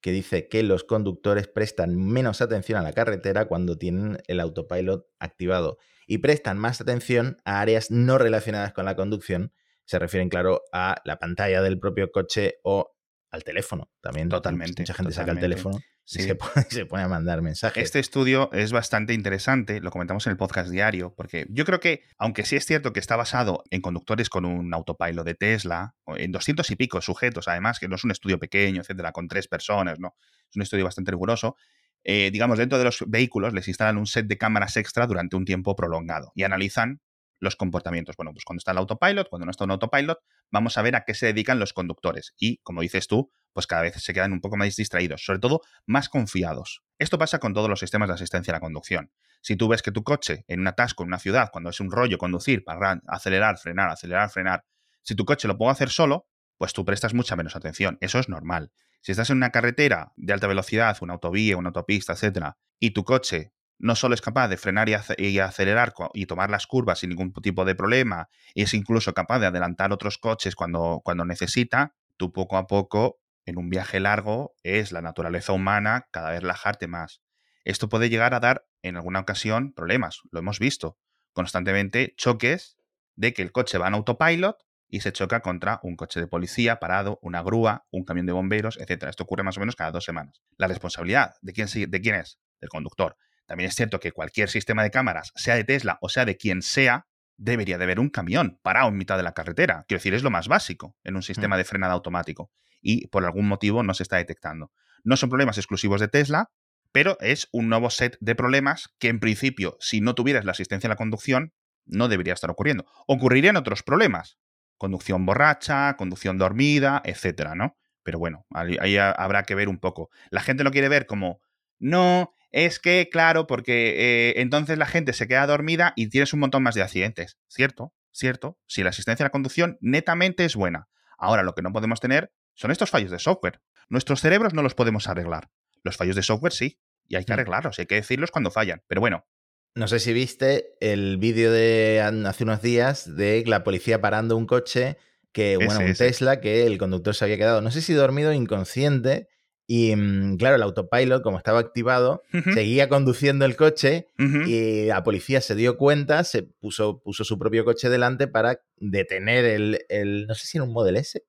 [0.05, 5.07] que dice que los conductores prestan menos atención a la carretera cuando tienen el autopilot
[5.17, 9.51] activado y prestan más atención a áreas no relacionadas con la conducción.
[9.85, 12.95] Se refieren, claro, a la pantalla del propio coche o
[13.31, 13.89] al teléfono.
[13.99, 14.83] También totalmente.
[14.83, 17.83] Mucha gente saca el teléfono se, pone, se, pone, a mandar mensajes.
[17.83, 22.03] Este estudio es bastante interesante, lo comentamos en el podcast diario, porque yo creo que,
[22.17, 26.31] aunque sí es cierto que está basado en conductores con un autopilot de Tesla, en
[26.31, 29.99] 200 y pico sujetos, además, que no es un estudio pequeño, etcétera, con tres personas,
[29.99, 30.15] ¿no?
[30.49, 31.55] Es un estudio bastante riguroso.
[32.03, 35.43] Eh, digamos, dentro de los vehículos les instalan un set de cámaras extra durante un
[35.43, 37.01] tiempo prolongado y analizan
[37.45, 38.17] los comportamientos.
[38.17, 40.19] Bueno, pues cuando está el autopilot, cuando no está un autopilot,
[40.51, 42.33] vamos a ver a qué se dedican los conductores.
[42.37, 45.61] Y, como dices tú, pues cada vez se quedan un poco más distraídos, sobre todo
[45.85, 46.83] más confiados.
[46.99, 49.11] Esto pasa con todos los sistemas de asistencia a la conducción.
[49.41, 51.89] Si tú ves que tu coche en un atasco en una ciudad, cuando es un
[51.89, 54.65] rollo conducir, para acelerar, frenar, acelerar, frenar,
[55.01, 56.27] si tu coche lo puede hacer solo,
[56.57, 57.97] pues tú prestas mucha menos atención.
[58.01, 58.71] Eso es normal.
[59.01, 63.03] Si estás en una carretera de alta velocidad, una autovía, una autopista, etcétera, y tu
[63.03, 63.53] coche
[63.85, 67.65] no solo es capaz de frenar y, acelerar y tomar las curvas sin ningún tipo
[67.65, 72.65] de problema, es incluso capaz de adelantar otros coches cuando, cuando necesita, tú poco a
[72.65, 77.21] poco, en un viaje largo, es la naturaleza humana cada vez relajarte más.
[77.63, 80.21] Esto puede llegar a dar, en alguna ocasión, problemas.
[80.31, 80.97] Lo hemos visto.
[81.33, 82.77] Constantemente choques
[83.15, 86.79] de que el coche va en autopilot y se choca contra un coche de policía
[86.79, 89.03] parado, una grúa, un camión de bomberos, etc.
[89.09, 90.41] Esto ocurre más o menos cada dos semanas.
[90.57, 93.15] La responsabilidad de quién, de quién es, del conductor.
[93.45, 96.61] También es cierto que cualquier sistema de cámaras, sea de Tesla o sea de quien
[96.61, 99.85] sea, debería de haber un camión parado en mitad de la carretera.
[99.87, 101.59] Quiero decir, es lo más básico en un sistema mm.
[101.59, 102.51] de frenada automático.
[102.81, 104.71] Y por algún motivo no se está detectando.
[105.03, 106.51] No son problemas exclusivos de Tesla,
[106.91, 110.87] pero es un nuevo set de problemas que en principio, si no tuvieras la asistencia
[110.87, 111.53] a la conducción,
[111.85, 112.85] no debería estar ocurriendo.
[113.07, 114.37] Ocurrirían otros problemas.
[114.77, 117.77] Conducción borracha, conducción dormida, etcétera, ¿no?
[118.03, 120.09] Pero bueno, ahí habrá que ver un poco.
[120.29, 121.41] La gente lo quiere ver como,
[121.79, 126.39] no, es que, claro, porque eh, entonces la gente se queda dormida y tienes un
[126.39, 127.37] montón más de accidentes.
[127.49, 128.57] Cierto, cierto.
[128.65, 130.87] Si la asistencia a la conducción netamente es buena.
[131.17, 133.59] Ahora lo que no podemos tener son estos fallos de software.
[133.89, 135.49] Nuestros cerebros no los podemos arreglar.
[135.83, 136.79] Los fallos de software sí.
[137.09, 137.39] Y hay que mm.
[137.39, 138.83] arreglarlos, hay que decirlos cuando fallan.
[138.87, 139.27] Pero bueno.
[139.73, 144.47] No sé si viste el vídeo de hace unos días de la policía parando un
[144.47, 144.95] coche
[145.33, 149.27] que, bueno, un Tesla, que el conductor se había quedado, no sé si dormido inconsciente,
[149.67, 152.21] y mm, claro, el autopilot, como estaba activado,
[152.53, 157.65] seguía conduciendo el coche y la policía se dio cuenta, se puso, puso su propio
[157.65, 159.45] coche delante para detener
[159.89, 161.23] el, no sé si era un Model S,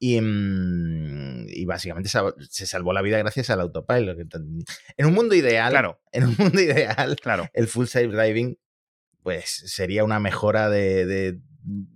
[0.00, 2.10] y, mm, y básicamente
[2.50, 4.18] se, salvó la vida gracias al autopilot.
[4.96, 6.00] En un mundo ideal, claro.
[6.12, 7.48] en un mundo ideal, claro.
[7.52, 8.58] el full safe driving
[9.22, 11.40] pues sería una mejora de, de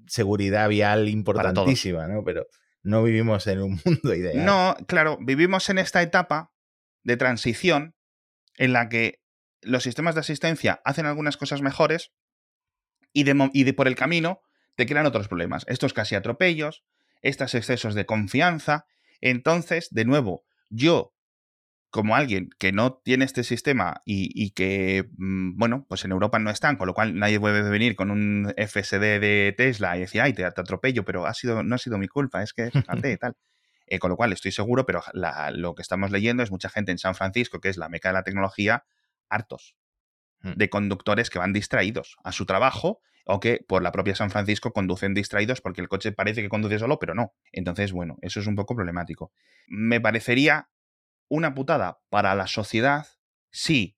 [0.07, 2.24] seguridad vial importantísima, ¿no?
[2.24, 2.46] Pero
[2.82, 4.44] no vivimos en un mundo ideal.
[4.44, 6.52] No, claro, vivimos en esta etapa
[7.02, 7.94] de transición
[8.56, 9.20] en la que
[9.60, 12.12] los sistemas de asistencia hacen algunas cosas mejores
[13.12, 14.40] y de, por el camino
[14.74, 15.64] te crean otros problemas.
[15.68, 16.84] Estos casi atropellos,
[17.20, 18.86] estos excesos de confianza.
[19.20, 21.14] Entonces, de nuevo, yo
[21.92, 26.50] como alguien que no tiene este sistema y, que, mm, bueno, pues en Europa no
[26.50, 30.33] están, con lo cual nadie puede venir con un FSD de Tesla y decir, ay,
[30.33, 33.37] te, atropello, pero ha sido, no ha sido mi culpa, es que fíjate, tal.
[33.87, 35.02] Eh, con lo cual estoy seguro, pero
[35.52, 38.14] lo que estamos leyendo es mucha gente en San Francisco, que es la meca de
[38.14, 38.85] la tecnología,
[39.28, 39.76] hartos
[40.40, 40.52] hmm.
[40.52, 44.72] de conductores que van distraídos a su trabajo o que por la propia San Francisco
[44.72, 47.35] conducen distraídos porque el coche parece que conduce solo, pero no.
[47.52, 49.31] Entonces, bueno, eso es un poco problemático.
[49.68, 50.70] Me parecería
[51.32, 53.06] una putada para la sociedad
[53.50, 53.96] si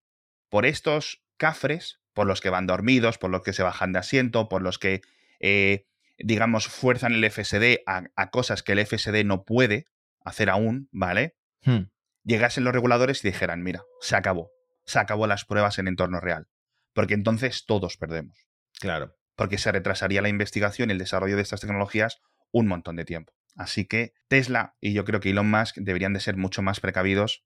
[0.48, 4.48] por estos cafres, por los que van dormidos, por los que se bajan de asiento,
[4.48, 5.02] por los que,
[5.40, 5.84] eh,
[6.16, 9.86] digamos, fuerzan el FSD a, cosas que el FSD no puede
[10.20, 11.34] hacer aún, ¿vale?
[11.64, 11.90] Hmm.
[12.22, 14.52] Llegasen los reguladores y dijeran, mira, se acabó,
[14.84, 16.46] se acabó las pruebas en entorno real,
[16.92, 18.46] porque entonces todos perdemos.
[18.78, 19.16] Claro.
[19.34, 22.20] Porque se retrasaría la investigación y el desarrollo de estas tecnologías
[22.52, 23.32] un montón de tiempo.
[23.54, 27.44] Así que Tesla y yo creo que Elon Musk deberían de ser mucho más precavidos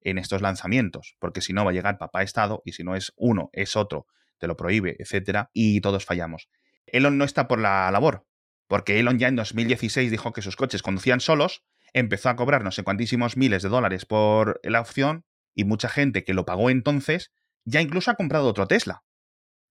[0.00, 3.12] en estos lanzamientos, porque si no va a llegar papá Estado y si no es
[3.16, 4.06] uno, es otro,
[4.38, 6.48] te lo prohíbe, etcétera, y todos fallamos.
[6.86, 8.26] Elon no está por la labor,
[8.68, 12.70] porque Elon ya en 2016 dijo que sus coches conducían solos, empezó a cobrar no
[12.70, 17.32] sé cuantísimos miles de dólares por la opción y mucha gente que lo pagó entonces
[17.64, 19.02] ya incluso ha comprado otro Tesla.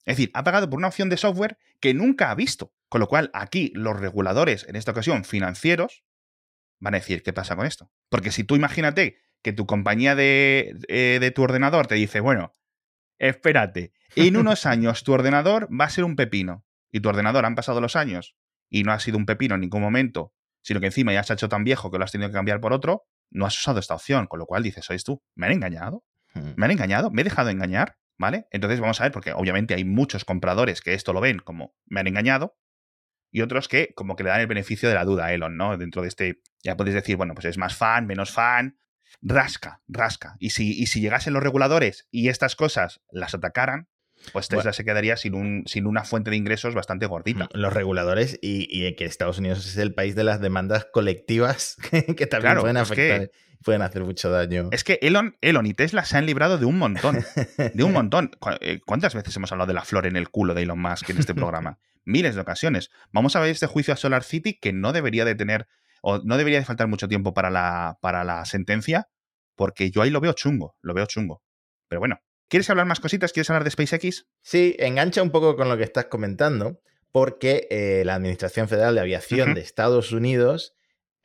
[0.05, 2.73] Es decir, ha pagado por una opción de software que nunca ha visto.
[2.89, 6.03] Con lo cual, aquí los reguladores, en esta ocasión financieros,
[6.79, 7.91] van a decir, ¿qué pasa con esto?
[8.09, 12.53] Porque si tú imagínate que tu compañía de, eh, de tu ordenador te dice, bueno,
[13.17, 16.65] espérate, en unos años tu ordenador va a ser un pepino.
[16.91, 18.37] Y tu ordenador han pasado los años
[18.69, 21.35] y no ha sido un pepino en ningún momento, sino que encima ya se ha
[21.35, 23.95] hecho tan viejo que lo has tenido que cambiar por otro, no has usado esta
[23.95, 24.27] opción.
[24.27, 25.21] Con lo cual dices, ¿sois tú?
[25.35, 26.03] ¿Me han engañado?
[26.33, 26.53] Hmm.
[26.55, 27.11] ¿Me han engañado?
[27.11, 27.97] ¿Me he dejado engañar?
[28.17, 28.47] ¿Vale?
[28.51, 31.99] Entonces vamos a ver, porque obviamente hay muchos compradores que esto lo ven como me
[31.99, 32.55] han engañado,
[33.31, 35.77] y otros que como que le dan el beneficio de la duda a Elon, ¿no?
[35.77, 38.77] Dentro de este, ya puedes decir, bueno, pues es más fan, menos fan,
[39.21, 40.35] rasca, rasca.
[40.39, 43.89] Y si, y si llegasen los reguladores y estas cosas las atacaran,
[44.33, 47.49] pues Tesla se quedaría sin, un, sin una fuente de ingresos bastante gordita.
[47.53, 51.77] Los reguladores y, que Estados Unidos es el país de las demandas colectivas
[52.17, 53.31] que también pueden afectar.
[53.63, 54.69] pueden hacer mucho daño.
[54.71, 57.23] Es que Elon, Elon y Tesla se han librado de un montón.
[57.73, 58.31] De un montón.
[58.61, 61.17] Eh, ¿Cuántas veces hemos hablado de la flor en el culo de Elon Musk en
[61.17, 61.77] este programa?
[62.05, 62.89] Miles de ocasiones.
[63.11, 65.67] Vamos a ver este juicio a Solar City que no debería de tener,
[66.01, 69.09] o no debería de faltar mucho tiempo para la, para la sentencia,
[69.55, 71.41] porque yo ahí lo veo chungo, lo veo chungo.
[71.87, 73.33] Pero bueno, ¿Quieres hablar más cositas?
[73.33, 74.27] ¿Quieres hablar de SpaceX?
[74.41, 76.79] Sí, engancha un poco con lo que estás comentando,
[77.11, 80.75] porque eh, la Administración Federal de Aviación de Estados Unidos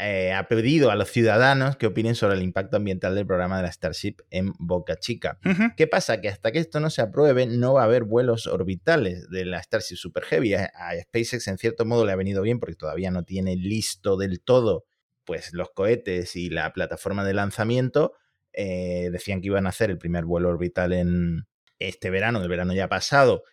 [0.00, 3.64] eh, ha pedido a los ciudadanos que opinen sobre el impacto ambiental del programa de
[3.64, 5.38] la Starship en Boca Chica.
[5.76, 6.20] ¿Qué pasa?
[6.20, 9.62] Que hasta que esto no se apruebe, no va a haber vuelos orbitales de la
[9.62, 10.54] Starship Super Heavy.
[10.54, 10.70] A,
[11.02, 14.86] SpaceX, en cierto modo, le ha venido bien porque todavía no tiene listo del todo
[15.24, 18.14] pues, los cohetes y la plataforma de lanzamiento
[18.52, 21.46] eh, decían que iban a hacer el primer vuelo orbital en
[21.78, 23.44] este verano, el verano ya pasado.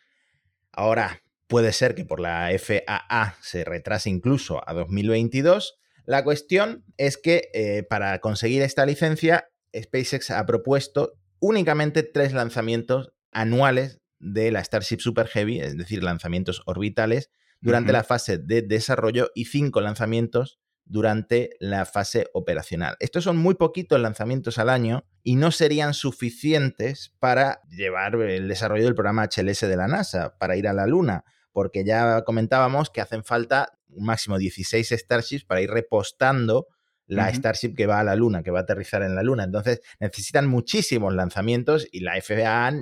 [0.71, 5.77] Ahora puede ser que por la FAA se retrase incluso a 2022.
[6.07, 13.11] La cuestión es que eh, para conseguir esta licencia, SpaceX ha propuesto únicamente tres lanzamientos
[13.33, 19.31] anuales de la Starship Super Heavy, es decir, lanzamientos orbitales, durante la fase de desarrollo
[19.35, 22.95] y cinco lanzamientos durante la fase operacional.
[23.01, 28.85] Estos son muy poquitos lanzamientos al año y no serían suficientes para llevar el desarrollo
[28.85, 33.01] del programa HLS de la NASA, para ir a la Luna, porque ya comentábamos que
[33.01, 36.67] hacen falta un máximo 16 Starships para ir repostando
[37.05, 39.45] la Starship que va a la Luna, que va a aterrizar en la Luna.
[39.45, 42.73] Entonces necesitan muchísimos lanzamientos y la FAA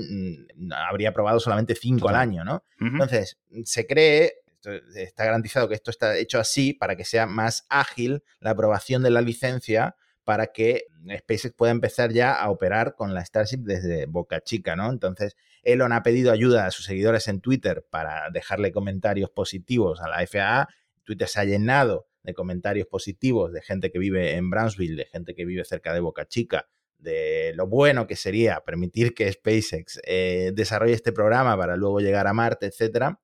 [0.90, 2.64] habría probado solamente 5 al año, ¿no?
[2.80, 4.34] Entonces se cree
[4.96, 9.12] está garantizado que esto está hecho así para que sea más ágil la aprobación de
[9.12, 10.88] la licencia para que
[11.20, 14.90] SpaceX pueda empezar ya a operar con la Starship desde Boca Chica, ¿no?
[14.90, 20.10] Entonces, Elon ha pedido ayuda a sus seguidores en Twitter para dejarle comentarios positivos a
[20.10, 20.68] la FAA.
[21.06, 25.36] Twitter se ha llenado de comentarios positivos de gente que vive en Brownsville, de gente
[25.36, 30.52] que vive cerca de Boca Chica, de lo bueno que sería permitir que SpaceX eh,
[30.54, 33.22] desarrolle este programa para luego llegar a Marte, etcétera.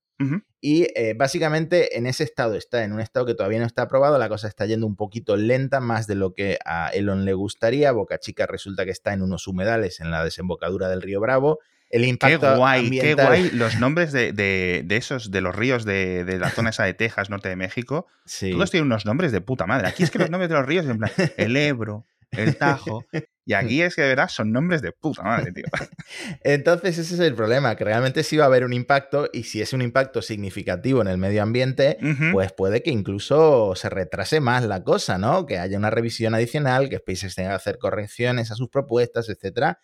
[0.59, 4.19] Y eh, básicamente en ese estado está, en un estado que todavía no está aprobado,
[4.19, 7.91] la cosa está yendo un poquito lenta, más de lo que a Elon le gustaría.
[7.91, 11.57] Boca Chica resulta que está en unos humedales en la desembocadura del río Bravo.
[11.91, 16.49] El impacto qué guay, qué guay los nombres de, esos, de los ríos de, la
[16.49, 18.07] zona esa de Texas, norte de México.
[18.51, 19.87] Todos tienen unos nombres de puta madre.
[19.87, 23.05] Aquí es que los nombres de los ríos, en plan, el Ebro, el Tajo.
[23.43, 25.65] Y aquí es que de verdad son nombres de puta madre, tío.
[26.43, 29.61] Entonces ese es el problema, que realmente sí va a haber un impacto y si
[29.61, 31.97] es un impacto significativo en el medio ambiente,
[32.31, 35.45] pues puede que incluso se retrase más la cosa, ¿no?
[35.45, 39.79] Que haya una revisión adicional, que SpaceX tenga que hacer correcciones a sus propuestas, etcétera.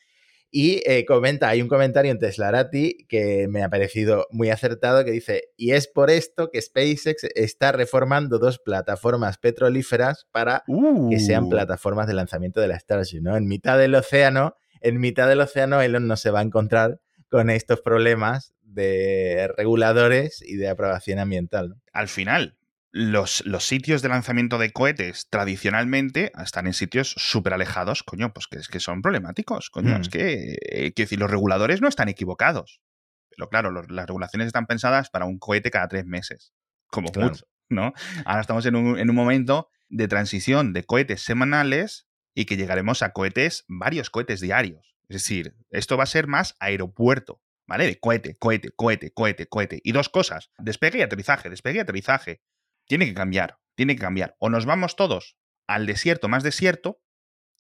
[0.49, 5.11] Y eh, comenta, hay un comentario en Teslarati que me ha parecido muy acertado que
[5.11, 10.63] dice, y es por esto que SpaceX está reformando dos plataformas petrolíferas para
[11.09, 11.49] que sean uh.
[11.49, 13.35] plataformas de lanzamiento de la Starship, ¿no?
[13.35, 17.49] En mitad del océano, en mitad del océano Elon no se va a encontrar con
[17.49, 21.75] estos problemas de reguladores y de aprobación ambiental.
[21.91, 22.57] Al final,
[22.97, 28.57] los, sitios de lanzamiento de cohetes tradicionalmente están en sitios súper alejados, coño, pues que
[28.57, 30.11] es que son problemáticos, coño, es mm.
[30.11, 32.81] que, eh, decir, los reguladores no están equivocados.
[33.29, 36.53] Pero claro, las regulaciones están pensadas para un cohete cada tres meses,
[36.87, 37.93] como mucho, ¿no?
[38.25, 43.03] Ahora estamos en un, en un momento de transición de cohetes semanales y que llegaremos
[43.03, 44.95] a cohetes, varios cohetes diarios.
[45.07, 47.85] Es decir, esto va a ser más aeropuerto, ¿vale?
[47.85, 49.81] De cohete, cohete, cohete, cohete, cohete.
[49.83, 52.41] Y dos cosas, despegue y aterrizaje, despegue y aterrizaje.
[52.87, 54.35] Tiene que cambiar, tiene que cambiar.
[54.39, 57.01] O nos vamos todos al desierto más desierto,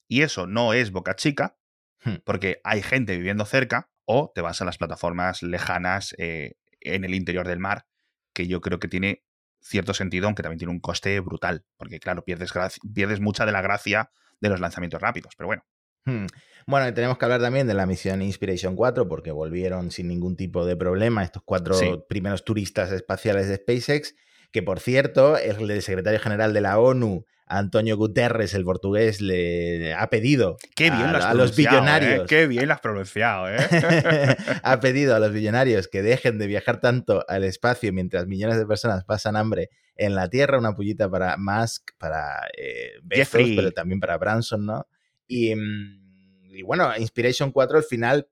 [0.07, 1.57] y eso no es Boca Chica,
[2.03, 2.15] hmm.
[2.23, 7.13] porque hay gente viviendo cerca, o te vas a las plataformas lejanas eh, en el
[7.13, 7.85] interior del mar,
[8.33, 9.23] que yo creo que tiene
[9.59, 12.53] cierto sentido, aunque también tiene un coste brutal, porque claro, pierdes,
[12.93, 15.65] pierdes mucha de la gracia de los lanzamientos rápidos, pero bueno.
[16.05, 16.27] Hmm.
[16.67, 20.65] Bueno, tenemos que hablar también de la misión Inspiration 4, porque volvieron sin ningún tipo
[20.65, 24.15] de problema estos cuatro primeros turistas espaciales de SpaceX
[24.57, 30.09] que por cierto, el secretario general de la ONU, Antonio Guterres, el portugués, le ha
[30.09, 31.53] pedido Qué bien a, los ¿eh?
[31.57, 32.27] billonarios.
[32.27, 33.57] Qué bien lo has pronunciado, ¿eh?
[34.63, 38.65] ha pedido a los billonarios que dejen de viajar tanto al espacio mientras millones de
[38.65, 40.57] personas pasan hambre en la Tierra.
[40.57, 44.87] Una pullita para Musk, para eh, Bezos, pero también para Branson, ¿no?
[45.27, 48.27] Y, mm, y bueno, Inspiration 4 al final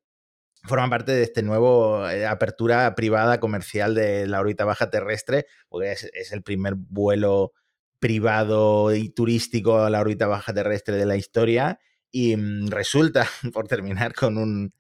[0.68, 5.92] forman parte de este nuevo eh, apertura privada comercial de la órbita baja terrestre, porque
[5.92, 7.54] es, el primer vuelo
[8.00, 11.80] privado y turístico a la órbita baja terrestre de la historia.
[12.12, 14.74] Y mm, resulta, por terminar con un,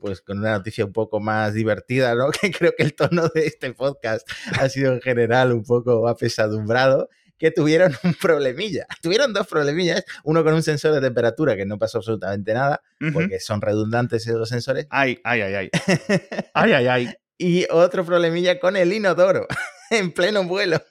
[0.00, 2.30] pues, con una noticia un poco más divertida, ¿no?
[2.40, 4.28] Que creo que el tono de este podcast
[4.58, 7.08] ha sido en general un poco apesadumbrado,
[7.38, 8.86] que tuvieron un problemilla.
[9.02, 12.82] Tuvieron dos problemillas, uno con un sensor de temperatura que no pasó absolutamente nada,
[13.12, 14.86] porque son redundantes esos sensores.
[14.90, 15.70] Ay, ay, ay, ay.
[16.54, 17.14] ay, ay, ay.
[17.38, 19.46] Y otro problemilla con el inodoro,
[19.90, 20.82] en pleno vuelo.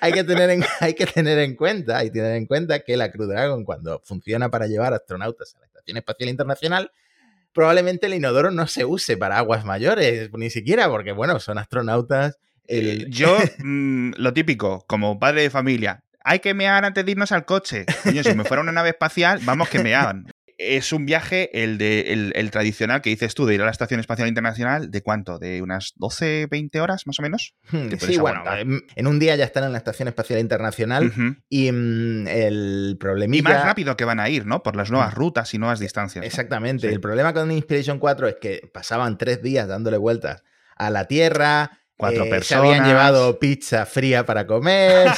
[0.00, 2.96] hay, que tener en, hay que tener en cuenta, hay que tener en cuenta que
[2.96, 6.90] la Crew Dragon, cuando funciona para llevar astronautas a la Estación Espacial Internacional,
[7.52, 12.38] probablemente el inodoro no se use para aguas mayores, ni siquiera, porque bueno, son astronautas.
[12.68, 17.32] Eh, yo, mm, lo típico, como padre de familia, hay que mear antes de irnos
[17.32, 17.84] al coche.
[18.04, 20.26] Coño, si me fuera una nave espacial, vamos que meaban
[20.58, 24.00] es un viaje, el, de, el, tradicional que dices tú, de ir a la Estación
[24.00, 25.38] Espacial Internacional, ¿de cuánto?
[25.38, 27.54] ¿De unas 12, 20 horas más o menos?
[27.70, 28.42] Hmm, sí, bueno,
[28.94, 31.12] en un día ya están en la Estación Espacial Internacional
[31.48, 34.62] y mm, el problema Y más rápido que van a ir, ¿no?
[34.62, 35.18] Por las nuevas hmm.
[35.18, 36.24] rutas y nuevas distancias.
[36.24, 36.88] Exactamente.
[36.88, 40.42] El problema con Inspiration 4 es que pasaban tres días dándole vueltas
[40.76, 42.42] a la Tierra, Cuatro personas.
[42.42, 45.08] Eh, se habían llevado pizza fría para comer.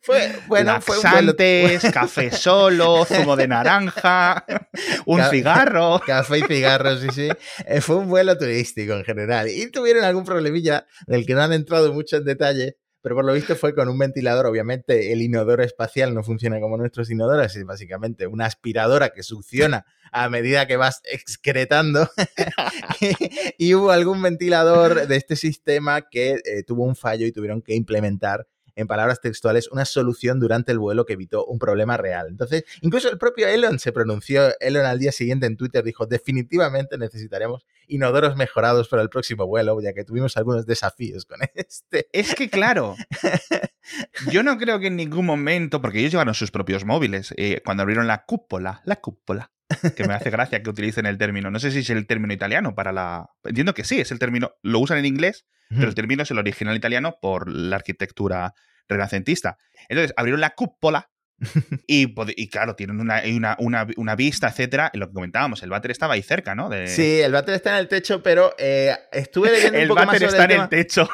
[0.00, 1.02] fue, bueno, fue un
[1.92, 4.46] café solo, zumo de naranja,
[5.04, 6.00] un cigarro.
[6.06, 7.28] Café y cigarros, sí, sí.
[7.66, 9.50] Eh, fue un vuelo turístico en general.
[9.50, 13.34] Y tuvieron algún problemilla del que no han entrado mucho en detalle, pero por lo
[13.34, 14.46] visto fue con un ventilador.
[14.46, 19.86] Obviamente el inodoro espacial no funciona como nuestros inodoros, es básicamente una aspiradora que succiona
[20.10, 22.10] a medida que vas excretando.
[23.58, 27.76] y, hubo algún ventilador de este sistema que eh, tuvo un fallo y tuvieron que
[27.76, 32.26] implementar en palabras textuales, una solución durante el vuelo que evitó un problema real.
[32.28, 36.98] Entonces, incluso el propio Elon se pronunció, Elon al día siguiente en Twitter dijo, definitivamente
[36.98, 42.08] necesitaremos inodoros mejorados para el próximo vuelo, ya que tuvimos algunos desafíos con este.
[42.12, 42.96] Es que claro,
[44.30, 47.82] yo no creo que en ningún momento, porque ellos llevaron sus propios móviles, eh, cuando
[47.82, 49.52] abrieron la cúpula, la cúpula,
[49.96, 51.50] que me hace gracia que utilicen el término.
[51.50, 53.30] No sé si es el término italiano para la.
[53.44, 54.52] Entiendo que sí, es el término.
[54.62, 58.54] Lo usan en inglés, pero el término es el original italiano por la arquitectura
[58.88, 59.58] renacentista.
[59.88, 61.10] Entonces, abrieron la cúpula
[61.86, 63.22] y, y, claro, tienen una,
[63.58, 64.90] una, una, vista, etcétera.
[64.92, 66.70] En lo que comentábamos, el váter estaba ahí cerca, ¿no?
[66.86, 70.26] Sí, el váter está en el techo, pero eh, estuve leyendo un poco más sobre
[70.26, 71.08] está en el techo.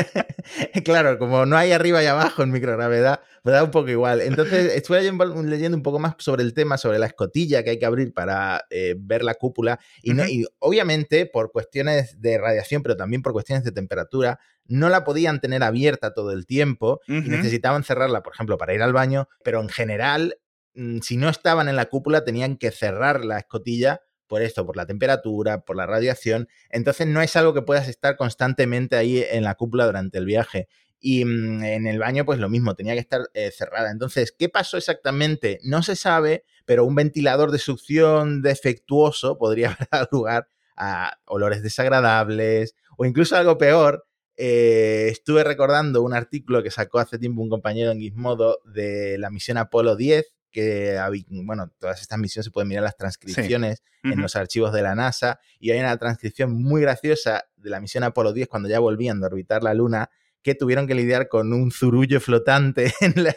[0.84, 4.22] claro, como no hay arriba y abajo en microgravedad, me da un poco igual.
[4.22, 7.86] Entonces, estuve leyendo un poco más sobre el tema, sobre la escotilla que hay que
[7.86, 9.78] abrir para eh, ver la cúpula.
[10.02, 15.04] Y, y obviamente, por cuestiones de radiación, pero también por cuestiones de temperatura, no la
[15.04, 19.28] podían tener abierta todo el tiempo y necesitaban cerrarla, por ejemplo, para ir al baño,
[19.44, 20.38] pero en general,
[20.74, 24.76] mm, si no estaban en la cúpula, tenían que cerrar la escotilla por esto, por
[24.76, 26.48] la temperatura, por la radiación.
[26.70, 30.68] Entonces no es algo que puedas estar constantemente ahí en la cúpula durante el viaje.
[31.06, 33.90] Y mm, en el baño, pues lo mismo, tenía que estar eh, cerrada.
[33.90, 35.60] Entonces, ¿qué pasó exactamente?
[35.62, 40.48] No se sabe, pero un ventilador de succión defectuoso podría haber dado lugar
[40.78, 44.06] a olores desagradables o incluso algo peor,
[44.38, 49.28] eh, estuve recordando un artículo que sacó hace tiempo un compañero en Gizmodo de la
[49.28, 50.98] misión Apolo 10, que,
[51.44, 55.38] bueno, todas estas misiones se pueden mirar las transcripciones en los archivos de la NASA,
[55.58, 59.26] y hay una transcripción muy graciosa de la misión Apolo 10 cuando ya volvían de
[59.26, 60.08] orbitar la Luna,
[60.44, 63.34] que tuvieron que lidiar con un zurullo flotante en la,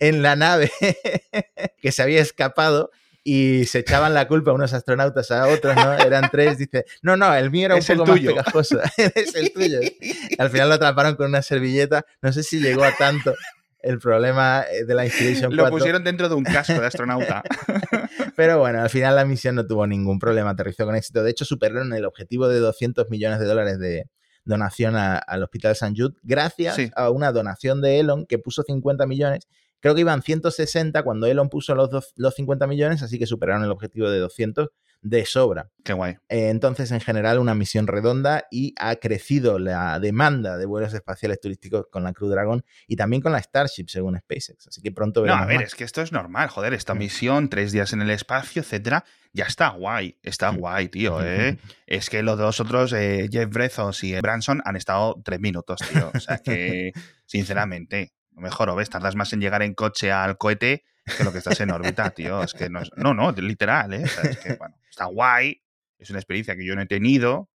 [0.00, 0.70] en la nave
[1.82, 2.90] que se había escapado
[3.26, 5.94] y se echaban la culpa unos astronautas a otros, ¿no?
[5.94, 9.80] Eran tres, dice, no, no, el mío era un poco más pegajoso, es el tuyo.
[10.38, 13.34] Al final lo atraparon con una servilleta, no sé si llegó a tanto
[13.80, 15.64] el problema eh, de la Inspiration 4.
[15.64, 17.42] Lo pusieron dentro de un casco de astronauta.
[18.36, 21.22] Pero bueno, al final la misión no tuvo ningún problema, aterrizó con éxito.
[21.22, 24.04] De hecho, superaron el objetivo de 200 millones de dólares de
[24.44, 25.94] donación al Hospital St.
[25.96, 29.48] Jude gracias a una donación de Elon que puso 50 millones
[29.84, 33.70] Creo que iban 160 cuando Elon puso los, los 50 millones, así que superaron el
[33.70, 34.70] objetivo de 200
[35.04, 35.70] de sobra.
[35.84, 36.14] Qué guay.
[36.30, 41.40] Eh, entonces, en general, una misión redonda y ha crecido la demanda de vuelos espaciales
[41.40, 44.68] turísticos con la Crew Dragon y también con la Starship, según SpaceX.
[44.68, 45.46] Así que pronto veremos.
[45.46, 48.08] No, a ver, es que esto es normal, joder, esta misión, tres días en el
[48.08, 51.58] espacio, etcétera, ya está guay, está guay, tío, ¿eh?
[51.86, 56.10] es que los dos otros, eh, Jeff Bezos y Branson, han estado tres minutos, tío.
[56.14, 56.92] O sea que,
[57.26, 61.38] sinceramente, mejor o ves, tardas más en llegar en coche al cohete que lo que
[61.38, 62.42] estás en órbita, tío.
[62.42, 64.04] Es que no, no, no, literal, ¿eh?
[64.04, 65.62] es que, bueno, está guay,
[65.98, 67.50] es una experiencia que yo no he tenido.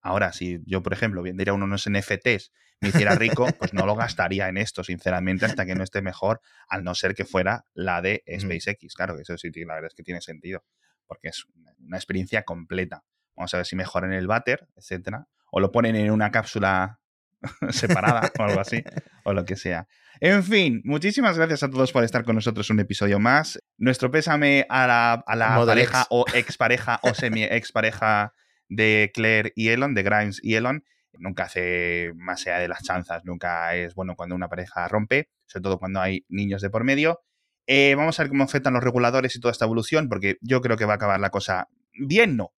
[0.00, 4.48] Ahora, si yo, por ejemplo, vendiera unos NFTs, me hiciera rico, pues no lo gastaría
[4.48, 8.22] en esto, sinceramente, hasta que no esté mejor, al no ser que fuera la de
[8.38, 8.94] SpaceX.
[8.94, 10.64] Claro que eso sí, la verdad es que tiene sentido,
[11.06, 11.46] porque es
[11.78, 13.04] una experiencia completa.
[13.34, 17.00] Vamos a ver si mejoran el váter, etcétera, o lo ponen en una cápsula
[17.70, 18.82] separada o algo así,
[19.26, 19.88] o lo que sea.
[20.20, 23.60] En fin, muchísimas gracias a todos por estar con nosotros un episodio más.
[23.76, 28.32] Nuestro pésame a la, a la pareja o expareja o semi-expareja
[28.68, 30.84] de Claire y Elon, de Grimes y Elon.
[31.18, 35.64] Nunca hace más allá de las chanzas, nunca es bueno cuando una pareja rompe, sobre
[35.64, 37.20] todo cuando hay niños de por medio.
[37.66, 40.76] Eh, vamos a ver cómo afectan los reguladores y toda esta evolución, porque yo creo
[40.76, 41.68] que va a acabar la cosa
[41.98, 42.52] bien, no.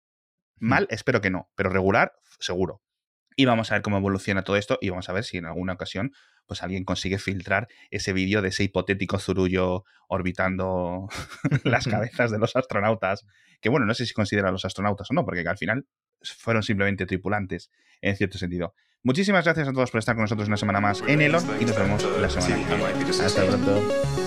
[0.60, 0.68] Hmm.
[0.68, 2.82] Mal, espero que no, pero regular, seguro.
[3.40, 5.74] Y vamos a ver cómo evoluciona todo esto y vamos a ver si en alguna
[5.74, 6.12] ocasión
[6.48, 11.08] pues alguien consigue filtrar ese vídeo de ese hipotético zurullo orbitando
[11.64, 13.26] las cabezas de los astronautas,
[13.62, 15.86] que bueno, no sé si considera a los astronautas o no, porque al final
[16.24, 17.70] fueron simplemente tripulantes,
[18.02, 18.74] en cierto sentido.
[19.04, 21.78] Muchísimas gracias a todos por estar con nosotros una semana más en Elon y nos
[21.78, 23.24] vemos la semana que viene.
[23.24, 24.27] Hasta pronto.